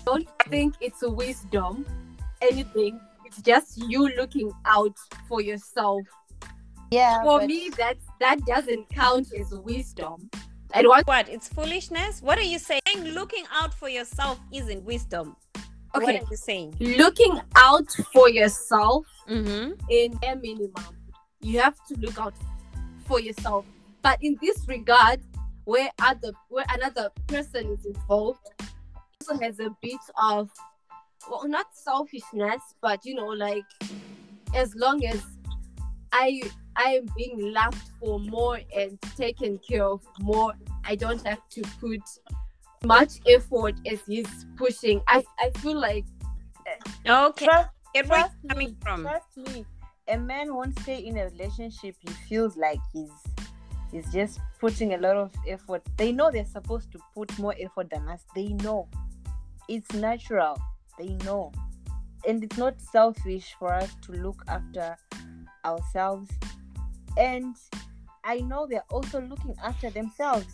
Don't 0.05 0.27
think 0.49 0.75
it's 0.81 1.03
a 1.03 1.09
wisdom. 1.09 1.85
Anything. 2.41 2.99
It's 3.25 3.41
just 3.41 3.77
you 3.89 4.07
looking 4.17 4.51
out 4.65 4.95
for 5.27 5.41
yourself. 5.41 6.01
Yeah. 6.91 7.21
For 7.23 7.39
but 7.39 7.47
me, 7.47 7.69
that 7.77 7.97
that 8.19 8.39
doesn't 8.45 8.89
count 8.89 9.27
as 9.39 9.51
wisdom. 9.51 10.29
I 10.73 10.81
want 10.83 11.07
What? 11.07 11.29
It's 11.29 11.47
foolishness? 11.47 12.21
What 12.21 12.37
are 12.37 12.43
you 12.43 12.59
saying? 12.59 12.81
Looking 13.13 13.43
out 13.51 13.73
for 13.73 13.89
yourself 13.89 14.39
isn't 14.53 14.83
wisdom. 14.83 15.35
Okay. 15.95 16.05
What 16.05 16.15
are 16.15 16.27
you 16.29 16.37
saying? 16.37 16.75
Looking 16.79 17.39
out 17.55 17.89
for 18.13 18.29
yourself 18.29 19.05
Mm-hmm. 19.27 19.73
in 19.89 20.19
a 20.23 20.35
minimum. 20.35 20.95
You 21.41 21.59
have 21.59 21.75
to 21.87 21.95
look 21.99 22.19
out 22.19 22.33
for 23.05 23.19
yourself. 23.19 23.65
But 24.01 24.17
in 24.23 24.37
this 24.41 24.67
regard, 24.67 25.19
where 25.69 25.91
other 25.99 26.31
where 26.47 26.65
another 26.73 27.11
person 27.27 27.71
is 27.71 27.85
involved, 27.85 28.39
also 29.21 29.39
has 29.39 29.59
a 29.59 29.69
bit 29.83 29.99
of 30.19 30.49
well 31.29 31.47
not 31.47 31.67
selfishness, 31.73 32.61
but 32.81 33.05
you 33.05 33.13
know, 33.13 33.27
like 33.27 33.65
as 34.55 34.73
long 34.73 35.05
as 35.05 35.21
I 36.11 36.41
I 36.75 36.95
am 36.95 37.05
being 37.15 37.53
loved 37.53 37.83
for 37.99 38.19
more 38.19 38.59
and 38.75 38.99
taken 39.15 39.59
care 39.59 39.85
of 39.85 40.01
more, 40.21 40.53
I 40.83 40.95
don't 40.95 41.23
have 41.27 41.47
to 41.49 41.61
put 41.79 42.01
much 42.83 43.19
effort 43.27 43.75
as 43.85 43.99
he's 44.07 44.47
pushing. 44.57 45.01
I 45.07 45.23
I 45.37 45.51
feel 45.59 45.79
like 45.79 46.05
Okay. 47.07 47.45
Trust, 47.45 47.69
Get 47.93 48.07
where 48.07 48.19
trust 48.19 48.35
coming 48.49 48.69
me, 48.69 48.77
from. 48.81 49.01
Trust 49.03 49.37
me. 49.37 49.65
A 50.07 50.17
man 50.17 50.55
won't 50.55 50.79
stay 50.79 50.99
in 50.99 51.17
a 51.17 51.25
relationship. 51.25 51.95
He 51.99 52.11
feels 52.27 52.57
like 52.57 52.79
he's 52.91 53.11
he's 53.91 54.11
just 54.11 54.39
putting 54.59 54.93
a 54.93 54.97
lot 54.97 55.15
of 55.15 55.31
effort. 55.47 55.81
They 55.97 56.11
know 56.11 56.31
they're 56.31 56.45
supposed 56.45 56.91
to 56.91 56.99
put 57.13 57.37
more 57.39 57.55
effort 57.59 57.89
than 57.89 58.07
us. 58.07 58.23
They 58.35 58.47
know. 58.47 58.87
It's 59.67 59.93
natural. 59.93 60.59
They 60.97 61.15
know. 61.25 61.51
And 62.27 62.43
it's 62.43 62.57
not 62.57 62.79
selfish 62.81 63.55
for 63.57 63.73
us 63.73 63.95
to 64.03 64.11
look 64.13 64.43
after 64.47 64.97
ourselves. 65.63 66.29
And 67.17 67.55
I 68.23 68.39
know 68.39 68.67
they're 68.67 68.83
also 68.89 69.21
looking 69.21 69.55
after 69.63 69.89
themselves. 69.89 70.53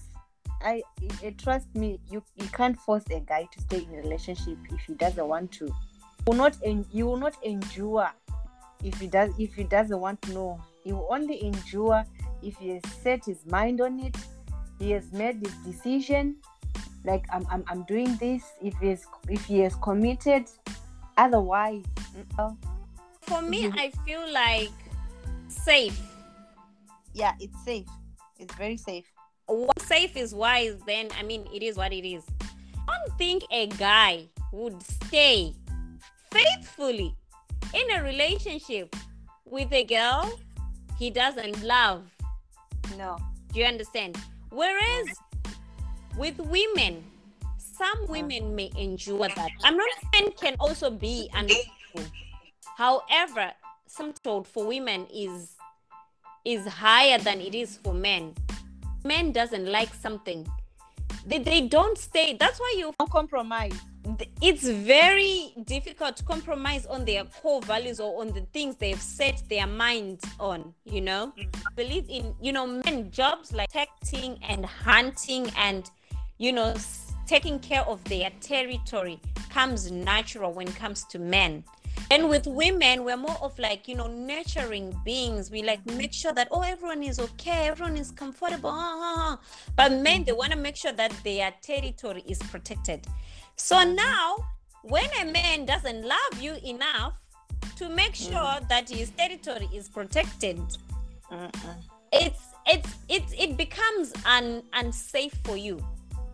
I, 0.62 0.82
I 1.24 1.32
trust 1.38 1.74
me. 1.76 2.00
You 2.10 2.24
you 2.36 2.48
can't 2.48 2.78
force 2.78 3.04
a 3.12 3.20
guy 3.20 3.48
to 3.52 3.62
stay 3.62 3.80
in 3.84 3.94
a 3.94 3.98
relationship 3.98 4.58
if 4.72 4.82
he 4.82 4.94
doesn't 4.94 5.28
want 5.28 5.52
to. 5.54 5.66
You 5.66 5.74
will 6.28 6.36
not 6.36 6.58
en- 6.64 6.86
you 6.92 7.06
will 7.06 7.18
not 7.18 7.36
endure 7.44 8.10
if 8.84 9.00
he 9.00 9.08
does 9.08 9.32
if 9.38 9.54
he 9.54 9.64
doesn't 9.64 10.00
want 10.00 10.22
to 10.24 10.34
know. 10.34 10.62
He 10.84 10.94
will 10.94 11.08
only 11.12 11.44
endure 11.44 12.04
if 12.46 12.58
he 12.58 12.70
has 12.70 12.82
set 13.02 13.26
his 13.26 13.46
mind 13.46 13.82
on 13.82 14.00
it. 14.00 14.16
He 14.80 14.92
has 14.92 15.12
made 15.12 15.46
his 15.46 15.54
decision. 15.66 16.36
Like 17.04 17.26
I'm 17.32 17.46
I'm, 17.50 17.64
I'm 17.68 17.84
doing 17.84 18.16
this. 18.18 18.44
If 18.62 18.76
he 18.80 18.90
is 18.90 19.06
if 19.30 19.44
he 19.46 19.64
is 19.64 19.76
committed. 19.76 20.46
Otherwise, 21.18 21.84
For 23.22 23.42
me. 23.42 23.72
I 23.74 23.92
feel 24.06 24.32
like 24.34 24.72
safe. 25.48 26.00
yeah, 27.14 27.34
it's 27.40 27.64
safe. 27.64 27.88
It's 28.38 28.54
very 28.56 28.78
safe. 28.78 29.06
What's 29.48 29.86
safe 29.86 30.18
is 30.18 30.36
wise, 30.36 30.76
then 30.86 31.08
I 31.18 31.24
mean, 31.24 31.48
it 31.54 31.64
is 31.64 31.78
what 31.78 31.94
it 31.94 32.06
is. 32.06 32.24
I 32.88 32.98
don't 32.98 33.18
think 33.18 33.44
a 33.52 33.68
guy 33.68 34.28
would 34.52 34.82
stay 34.84 35.54
faithfully 36.32 37.16
in 37.74 37.92
a 37.92 38.04
relationship 38.04 38.96
with 39.46 39.72
a 39.72 39.84
girl 39.84 40.38
he 40.98 41.10
doesn't 41.10 41.64
love. 41.64 42.04
No. 42.98 43.18
Do 43.54 43.60
you 43.60 43.66
understand? 43.66 44.18
Whereas 44.50 45.08
with 46.18 46.38
women, 46.40 47.04
some 47.58 48.08
women 48.08 48.44
mm. 48.44 48.56
may 48.56 48.72
endure 48.78 49.28
that. 49.28 49.52
I'm 49.64 49.78
not 49.78 49.90
saying 50.14 50.34
can 50.40 50.56
also 50.60 50.90
be 50.90 51.30
unfaithful. 51.34 52.04
However, 52.78 53.52
some 53.88 54.14
told 54.14 54.48
for 54.48 54.66
women 54.66 55.08
is 55.14 55.56
is 56.46 56.68
higher 56.68 57.18
than 57.18 57.42
it 57.42 57.56
is 57.56 57.78
for 57.78 57.94
men. 57.94 58.34
Men 59.04 59.32
doesn't 59.32 59.66
like 59.66 59.94
something. 59.94 60.48
They, 61.26 61.40
they 61.40 61.62
don't 61.62 61.98
stay. 61.98 62.38
That's 62.40 62.60
why 62.60 62.76
you 62.78 62.94
No 63.00 63.08
compromise. 63.08 63.74
It's 64.42 64.68
very 64.68 65.54
difficult 65.66 66.18
to 66.18 66.24
compromise 66.24 66.86
on 66.86 67.06
their 67.06 67.24
core 67.26 67.62
values 67.62 68.00
or 68.00 68.22
on 68.22 68.28
the 68.34 68.42
things 68.54 68.76
they've 68.76 69.02
set 69.02 69.42
their 69.50 69.68
mind 69.68 70.22
on 70.40 70.74
you 70.86 71.02
know? 71.02 71.34
Mm. 71.38 71.76
Believe 71.76 72.06
in 72.10 72.36
you 72.42 72.52
know 72.52 72.68
men 72.68 73.12
jobs 73.12 73.52
like 73.52 73.72
protecting 73.72 74.38
and 74.48 74.66
hunting 74.66 75.52
and 75.58 75.90
you 76.38 76.52
know 76.52 76.74
taking 77.26 77.60
care 77.60 77.82
of 77.84 78.04
their 78.06 78.32
territory 78.40 79.20
comes 79.50 79.92
natural 79.92 80.54
when 80.54 80.68
it 80.68 80.76
comes 80.76 81.06
to 81.06 81.18
men. 81.18 81.64
And 82.12 82.30
with 82.30 82.46
women 82.46 83.04
we're 83.04 83.18
more 83.18 83.38
of 83.42 83.58
like 83.58 83.88
you 83.88 83.96
know 83.96 84.08
nurturing 84.08 84.96
beings. 85.04 85.50
We 85.50 85.64
like 85.64 85.86
make 85.86 86.14
sure 86.14 86.34
that 86.34 86.48
oh 86.52 86.62
everyone 86.62 87.04
is 87.04 87.20
okay. 87.20 87.68
Everyone 87.68 87.98
is 87.98 88.12
comfortable. 88.12 88.72
But 89.76 89.92
men 89.94 90.24
they 90.24 90.34
want 90.34 90.52
to 90.52 90.58
make 90.58 90.76
sure 90.76 90.92
that 90.94 91.12
their 91.24 91.54
territory 91.62 92.24
is 92.28 92.40
protected 92.40 93.08
so 93.58 93.84
now, 93.84 94.36
when 94.84 95.06
a 95.22 95.26
man 95.26 95.66
doesn't 95.66 96.04
love 96.04 96.42
you 96.42 96.56
enough 96.64 97.14
to 97.78 97.90
make 97.90 98.14
mm. 98.14 98.30
sure 98.30 98.68
that 98.70 98.90
his 98.90 99.10
territory 99.12 99.70
is 99.74 99.90
protected, 99.90 100.60
it's 102.12 102.42
it's 102.68 102.96
it 103.10 103.24
it 103.38 103.58
becomes 103.58 104.14
un, 104.26 104.64
unsafe 104.74 105.34
for 105.44 105.58
you. 105.58 105.84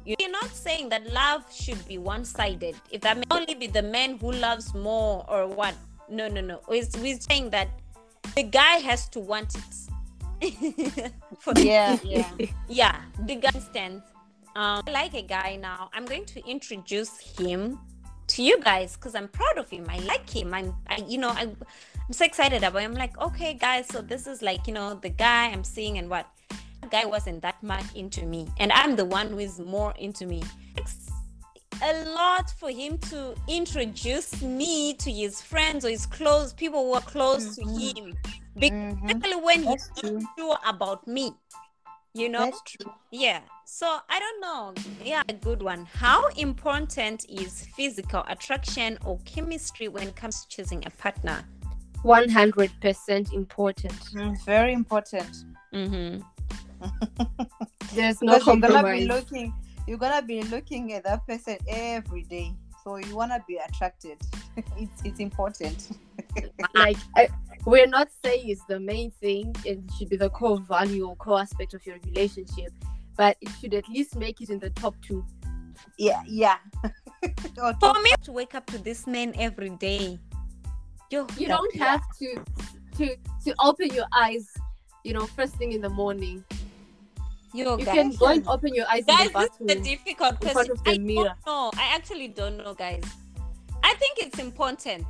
You're 0.06 0.32
not 0.32 0.50
saying 0.50 0.90
that 0.90 1.06
love 1.14 1.46
should 1.54 1.88
be 1.88 2.00
one-sided. 2.00 2.76
If 2.90 3.02
that 3.02 3.18
may 3.18 3.24
only 3.30 3.54
be 3.54 3.68
the 3.68 3.84
man 3.84 4.18
who 4.18 4.32
loves 4.32 4.74
more 4.74 5.24
or 5.30 5.46
what? 5.46 5.76
No, 6.10 6.28
no, 6.28 6.42
no. 6.42 6.60
We're, 6.68 6.88
we're 7.00 7.20
saying 7.20 7.52
that 7.52 7.70
the 8.36 8.42
guy 8.42 8.78
has 8.78 9.08
to 9.10 9.20
want 9.20 9.56
it. 9.56 11.14
Yeah, 11.56 11.98
yeah. 12.04 12.32
yeah 12.68 13.02
the 13.26 13.36
guy 13.36 13.52
instance 13.54 14.04
um 14.56 14.84
I 14.88 14.92
like 14.92 15.14
a 15.14 15.22
guy 15.22 15.56
now. 15.56 15.90
I'm 15.94 16.06
going 16.06 16.26
to 16.26 16.46
introduce 16.48 17.20
him 17.40 17.80
to 18.28 18.44
you 18.44 18.58
guys 18.62 18.96
because 18.96 19.14
i'm 19.14 19.28
proud 19.28 19.58
of 19.58 19.70
him. 19.70 19.86
I 19.90 20.00
like 20.00 20.30
him. 20.30 20.54
I'm 20.54 20.74
I, 20.88 21.04
you 21.08 21.18
know 21.18 21.30
I, 21.30 21.42
i'm 21.42 22.14
so 22.14 22.24
excited 22.26 22.64
about 22.64 22.82
him. 22.82 22.92
I'm 22.92 22.98
like 22.98 23.18
okay 23.20 23.54
guys 23.54 23.88
so 23.88 24.02
this 24.02 24.26
is 24.28 24.42
like 24.42 24.68
you 24.68 24.74
know 24.74 24.96
the 24.96 25.10
guy 25.10 25.48
i'm 25.48 25.64
seeing 25.64 25.98
and 25.98 26.10
what? 26.10 26.28
The 26.82 26.88
guy 26.88 27.06
wasn't 27.06 27.42
that 27.44 27.62
much 27.62 27.86
into 27.94 28.26
me 28.26 28.48
and 28.58 28.72
i'm 28.72 28.96
the 28.96 29.06
one 29.06 29.28
who 29.30 29.40
is 29.40 29.60
more 29.60 29.94
into 30.00 30.26
me. 30.26 30.44
It's 30.78 31.10
a 31.84 32.06
lot 32.06 32.50
for 32.60 32.70
him 32.70 32.98
to 33.10 33.36
introduce 33.48 34.42
me 34.42 34.94
to 34.96 35.12
his 35.12 35.42
friends 35.42 35.84
or 35.84 35.90
his 35.90 36.06
close 36.06 36.54
people 36.54 36.86
who 36.86 36.94
are 36.94 37.02
close 37.02 37.56
to 37.56 37.64
him. 37.64 38.16
Mhm. 38.58 39.06
especially 39.12 39.42
when 39.42 39.64
he's 39.64 39.88
That's 39.88 40.00
true. 40.02 40.20
not 40.20 40.24
sure 40.38 40.58
about 40.66 41.08
me 41.08 41.34
you 42.14 42.28
know? 42.30 42.46
That's 42.46 42.62
true. 42.64 42.92
yeah 43.12 43.40
so 43.74 44.00
i 44.10 44.20
don't 44.20 44.42
know 44.42 44.74
yeah 45.04 45.22
a 45.30 45.34
good 45.34 45.62
one 45.62 45.88
how 45.94 46.28
important 46.36 47.26
is 47.30 47.66
physical 47.76 48.24
attraction 48.28 48.98
or 49.06 49.18
chemistry 49.24 49.88
when 49.88 50.08
it 50.08 50.16
comes 50.16 50.42
to 50.42 50.50
choosing 50.50 50.84
a 50.86 50.90
partner 50.92 51.46
100% 52.04 53.34
important. 53.34 53.94
Mm, 53.94 54.46
very 54.46 54.74
important. 54.74 55.46
mm-hmm. 55.74 56.20
There's 57.96 58.22
no 58.22 58.40
Because 58.40 58.48
you're 58.48 58.58
gonna 58.58 58.92
be 58.92 59.06
looking 59.06 59.54
you're 59.88 59.98
gonna 59.98 60.26
be 60.26 60.42
looking 60.44 60.94
at 60.94 61.04
that 61.04 61.28
person 61.28 61.58
every 61.68 62.24
day. 62.24 62.54
So 62.84 62.96
you 62.98 63.16
wanna 63.16 63.44
be 63.48 63.58
attracted. 63.58 64.18
it's 64.78 65.02
it's 65.04 65.20
important. 65.20 65.92
like 66.74 66.98
I, 67.16 67.30
we're 67.66 67.86
not 67.86 68.10
saying 68.24 68.50
it's 68.50 68.66
the 68.66 68.80
main 68.80 69.12
thing 69.12 69.56
and 69.68 69.88
it 69.88 69.92
should 69.96 70.10
be 70.10 70.18
the 70.18 70.30
core 70.30 70.60
value 70.60 71.08
or 71.08 71.16
core 71.18 71.40
aspect 71.40 71.76
of 71.76 71.86
your 71.86 71.98
relationship 72.08 72.74
but 73.18 73.38
it 73.42 73.50
should 73.60 73.74
at 73.74 73.88
least 73.90 74.16
make 74.16 74.42
it 74.42 74.50
in 74.50 74.60
the 74.60 74.70
top 74.72 74.96
two 75.02 75.26
Yeah, 75.98 76.22
yeah. 76.28 76.58
For 77.80 77.94
me 78.02 78.12
to 78.24 78.32
wake 78.32 78.56
up 78.56 78.66
to 78.68 78.78
this 78.78 79.06
man 79.08 79.34
every 79.38 79.70
day 79.72 80.20
yo 81.12 81.28
you 81.38 81.48
Yeah, 81.48 81.48
don't 81.58 81.76
yeah. 81.76 81.86
have 81.98 82.04
to 82.20 82.44
to 82.98 83.16
to 83.46 83.56
open 83.64 83.88
your 83.94 84.06
eyes 84.16 84.48
you 85.04 85.14
know 85.14 85.26
first 85.28 85.56
thing 85.56 85.72
in 85.74 85.82
the 85.82 85.90
morning 85.90 86.44
yo 87.54 87.78
you 87.78 87.86
guys 87.86 87.96
can 87.96 88.12
go 88.16 88.28
and 88.28 88.48
open 88.48 88.74
your 88.74 88.88
eyes 88.88 89.04
guys 89.06 89.28
in 89.28 89.34
the 89.34 89.40
this 89.40 89.60
is 89.60 89.68
the 89.68 89.80
difficult 89.92 90.40
question 90.40 90.72
of 90.72 90.84
the 90.84 90.92
i 90.92 90.98
mirror. 90.98 91.36
don't 91.36 91.46
know 91.48 91.72
i 91.76 91.94
actually 91.96 92.28
don't 92.30 92.58
know 92.58 92.74
guys 92.74 93.04
i 93.84 93.94
think 93.96 94.20
it's 94.20 94.40
important 94.40 95.06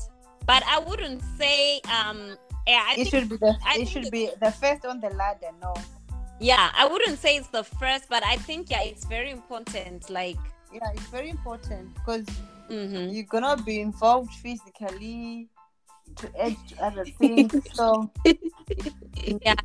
but 0.47 0.63
i 0.67 0.79
wouldn't 0.79 1.21
say 1.37 1.79
um 1.99 2.35
yeah 2.65 2.81
i 2.87 2.93
it 2.93 2.95
think 2.95 3.09
should 3.09 3.29
be 3.29 3.37
the 3.37 3.53
I 3.65 3.77
it 3.81 3.87
should 3.87 4.09
be 4.11 4.29
the 4.41 4.51
first 4.51 4.85
on 4.85 4.99
the 4.99 5.09
ladder, 5.11 5.51
no. 5.61 5.73
Yeah 6.41 6.71
i 6.75 6.87
wouldn't 6.87 7.19
say 7.19 7.37
it's 7.37 7.47
the 7.49 7.63
first 7.63 8.05
but 8.09 8.25
i 8.25 8.35
think 8.35 8.69
yeah 8.69 8.81
it's 8.81 9.05
very 9.05 9.31
important 9.31 10.09
like 10.09 10.37
Yeah, 10.73 10.89
it's 10.95 11.07
very 11.11 11.29
important 11.29 11.93
because 11.95 12.25
mhm. 12.69 13.13
you're 13.13 13.27
gonna 13.29 13.57
be 13.61 13.79
involved 13.81 14.33
physically 14.43 15.49
to 16.15 16.25
add 16.39 16.55
to 16.69 16.73
other 16.83 17.05
things. 17.19 17.51
so 17.73 18.09
yeah 19.43 19.59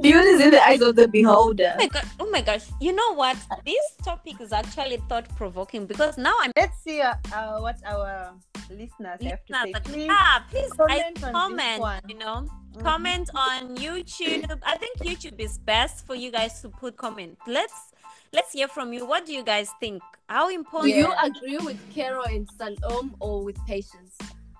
beauty 0.00 0.28
is 0.34 0.40
in 0.40 0.50
the 0.50 0.62
eyes 0.64 0.80
of 0.80 0.96
the 0.96 1.06
beholder 1.08 1.72
oh 1.74 1.78
my 1.78 1.88
god 1.88 2.06
oh 2.20 2.30
my 2.30 2.40
gosh 2.40 2.64
you 2.80 2.92
know 2.92 3.14
what 3.14 3.36
this 3.64 3.84
topic 4.04 4.40
is 4.40 4.52
actually 4.52 4.98
thought 5.08 5.28
provoking 5.36 5.86
because 5.86 6.18
now 6.18 6.34
i'm 6.40 6.52
let's 6.56 6.78
see 6.82 7.00
uh, 7.00 7.14
uh, 7.32 7.60
what 7.60 7.76
our 7.84 8.34
listeners 8.72 9.20
have 9.22 9.44
to 9.44 9.54
say. 9.64 9.72
Please 9.84 10.08
ah, 10.10 10.44
please 10.50 10.72
comment 10.72 10.90
I 10.90 11.04
on 11.04 11.12
this 11.12 11.32
comment 11.32 11.80
one. 11.80 12.02
you 12.08 12.18
know. 12.18 12.48
Comment 12.80 13.28
on 13.34 13.76
youtube. 13.76 14.58
I 14.64 14.76
think 14.76 14.98
youtube 14.98 15.38
is 15.38 15.58
best 15.58 16.06
for 16.06 16.14
you 16.14 16.30
guys 16.32 16.60
to 16.62 16.68
put 16.68 16.96
comment. 16.96 17.38
Let's 17.46 17.92
let's 18.32 18.52
hear 18.52 18.66
from 18.68 18.92
you. 18.92 19.04
What 19.06 19.26
do 19.26 19.32
you 19.32 19.42
guys 19.44 19.70
think? 19.78 20.02
How 20.28 20.48
important 20.48 20.92
do 20.94 20.98
you 20.98 21.12
agree 21.22 21.58
with 21.58 21.78
Carol 21.94 22.24
and 22.24 22.48
Salome 22.58 23.12
or 23.20 23.44
with 23.44 23.58
Patience? 23.66 24.16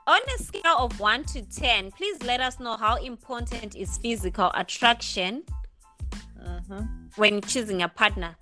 On 0.07 0.21
a 0.39 0.43
scale 0.43 0.77
of 0.79 0.99
1 1.01 1.25
to 1.25 1.43
10 1.43 1.93
please 1.93 2.23
let 2.25 2.41
us 2.41 2.59
know 2.61 2.77
how 2.77 2.97
important 2.97 3.75
is 3.77 3.99
physical 3.99 4.51
attraction 4.55 5.45
Mhm. 6.39 7.17
when 7.17 7.41
choosing 7.41 7.83
a 7.83 7.89
partner. 7.89 8.37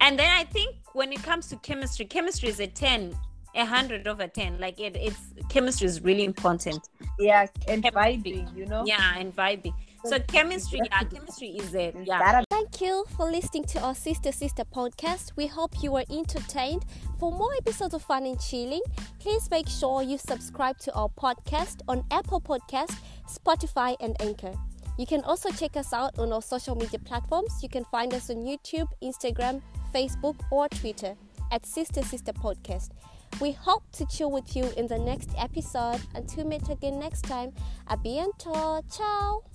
And 0.00 0.18
then 0.18 0.30
I 0.30 0.44
think 0.44 0.76
when 0.92 1.12
it 1.12 1.22
comes 1.22 1.46
to 1.48 1.56
chemistry, 1.56 2.04
chemistry 2.04 2.48
is 2.48 2.58
a 2.60 2.66
10, 2.66 3.16
a 3.54 3.60
100 3.60 4.06
over 4.08 4.26
10. 4.26 4.58
Like 4.60 4.80
it, 4.80 4.96
it's 4.96 5.18
chemistry 5.48 5.86
is 5.86 6.00
really 6.02 6.24
important. 6.24 6.88
Yeah, 7.18 7.46
and 7.68 7.82
Chemistry. 7.82 7.92
vibing, 7.92 8.56
you 8.56 8.66
know. 8.66 8.84
Yeah, 8.86 9.16
and 9.18 9.34
vibing. 9.34 9.74
So 10.06 10.18
chemistry, 10.18 10.80
yeah, 10.84 11.02
chemistry 11.04 11.48
is 11.48 11.74
it. 11.74 11.96
Yeah. 12.04 12.18
that 12.18 12.42
a- 12.42 12.46
Thank 12.50 12.82
you 12.82 13.06
for 13.16 13.30
listening 13.30 13.64
to 13.64 13.80
our 13.80 13.94
Sister 13.94 14.32
Sister 14.32 14.64
podcast. 14.64 15.32
We 15.34 15.46
hope 15.46 15.82
you 15.82 15.92
were 15.92 16.04
entertained. 16.10 16.84
For 17.18 17.32
more 17.32 17.54
episodes 17.56 17.94
of 17.94 18.02
Fun 18.02 18.26
and 18.26 18.38
Chilling, 18.38 18.82
please 19.18 19.48
make 19.50 19.66
sure 19.66 20.02
you 20.02 20.18
subscribe 20.18 20.76
to 20.80 20.92
our 20.92 21.08
podcast 21.08 21.80
on 21.88 22.04
Apple 22.10 22.40
Podcast, 22.42 22.94
Spotify, 23.26 23.96
and 24.00 24.14
Anchor. 24.20 24.52
You 24.98 25.06
can 25.06 25.22
also 25.24 25.48
check 25.50 25.74
us 25.76 25.94
out 25.94 26.18
on 26.18 26.32
our 26.34 26.42
social 26.42 26.74
media 26.76 26.98
platforms. 26.98 27.62
You 27.62 27.70
can 27.70 27.84
find 27.86 28.12
us 28.12 28.28
on 28.28 28.44
YouTube, 28.44 28.88
Instagram, 29.02 29.62
Facebook, 29.94 30.36
or 30.50 30.68
Twitter 30.68 31.16
at 31.50 31.64
Sister 31.64 32.02
Sister 32.02 32.32
Podcast. 32.34 32.90
We 33.40 33.52
hope 33.52 33.82
to 33.92 34.06
chill 34.06 34.30
with 34.30 34.56
you 34.56 34.70
in 34.76 34.86
the 34.86 34.98
next 34.98 35.30
episode. 35.36 36.00
Until 36.14 36.44
meet 36.46 36.68
again 36.68 36.98
next 36.98 37.22
time, 37.22 37.52
a 37.88 37.96
bientôt. 37.96 38.82
Ciao. 38.90 39.53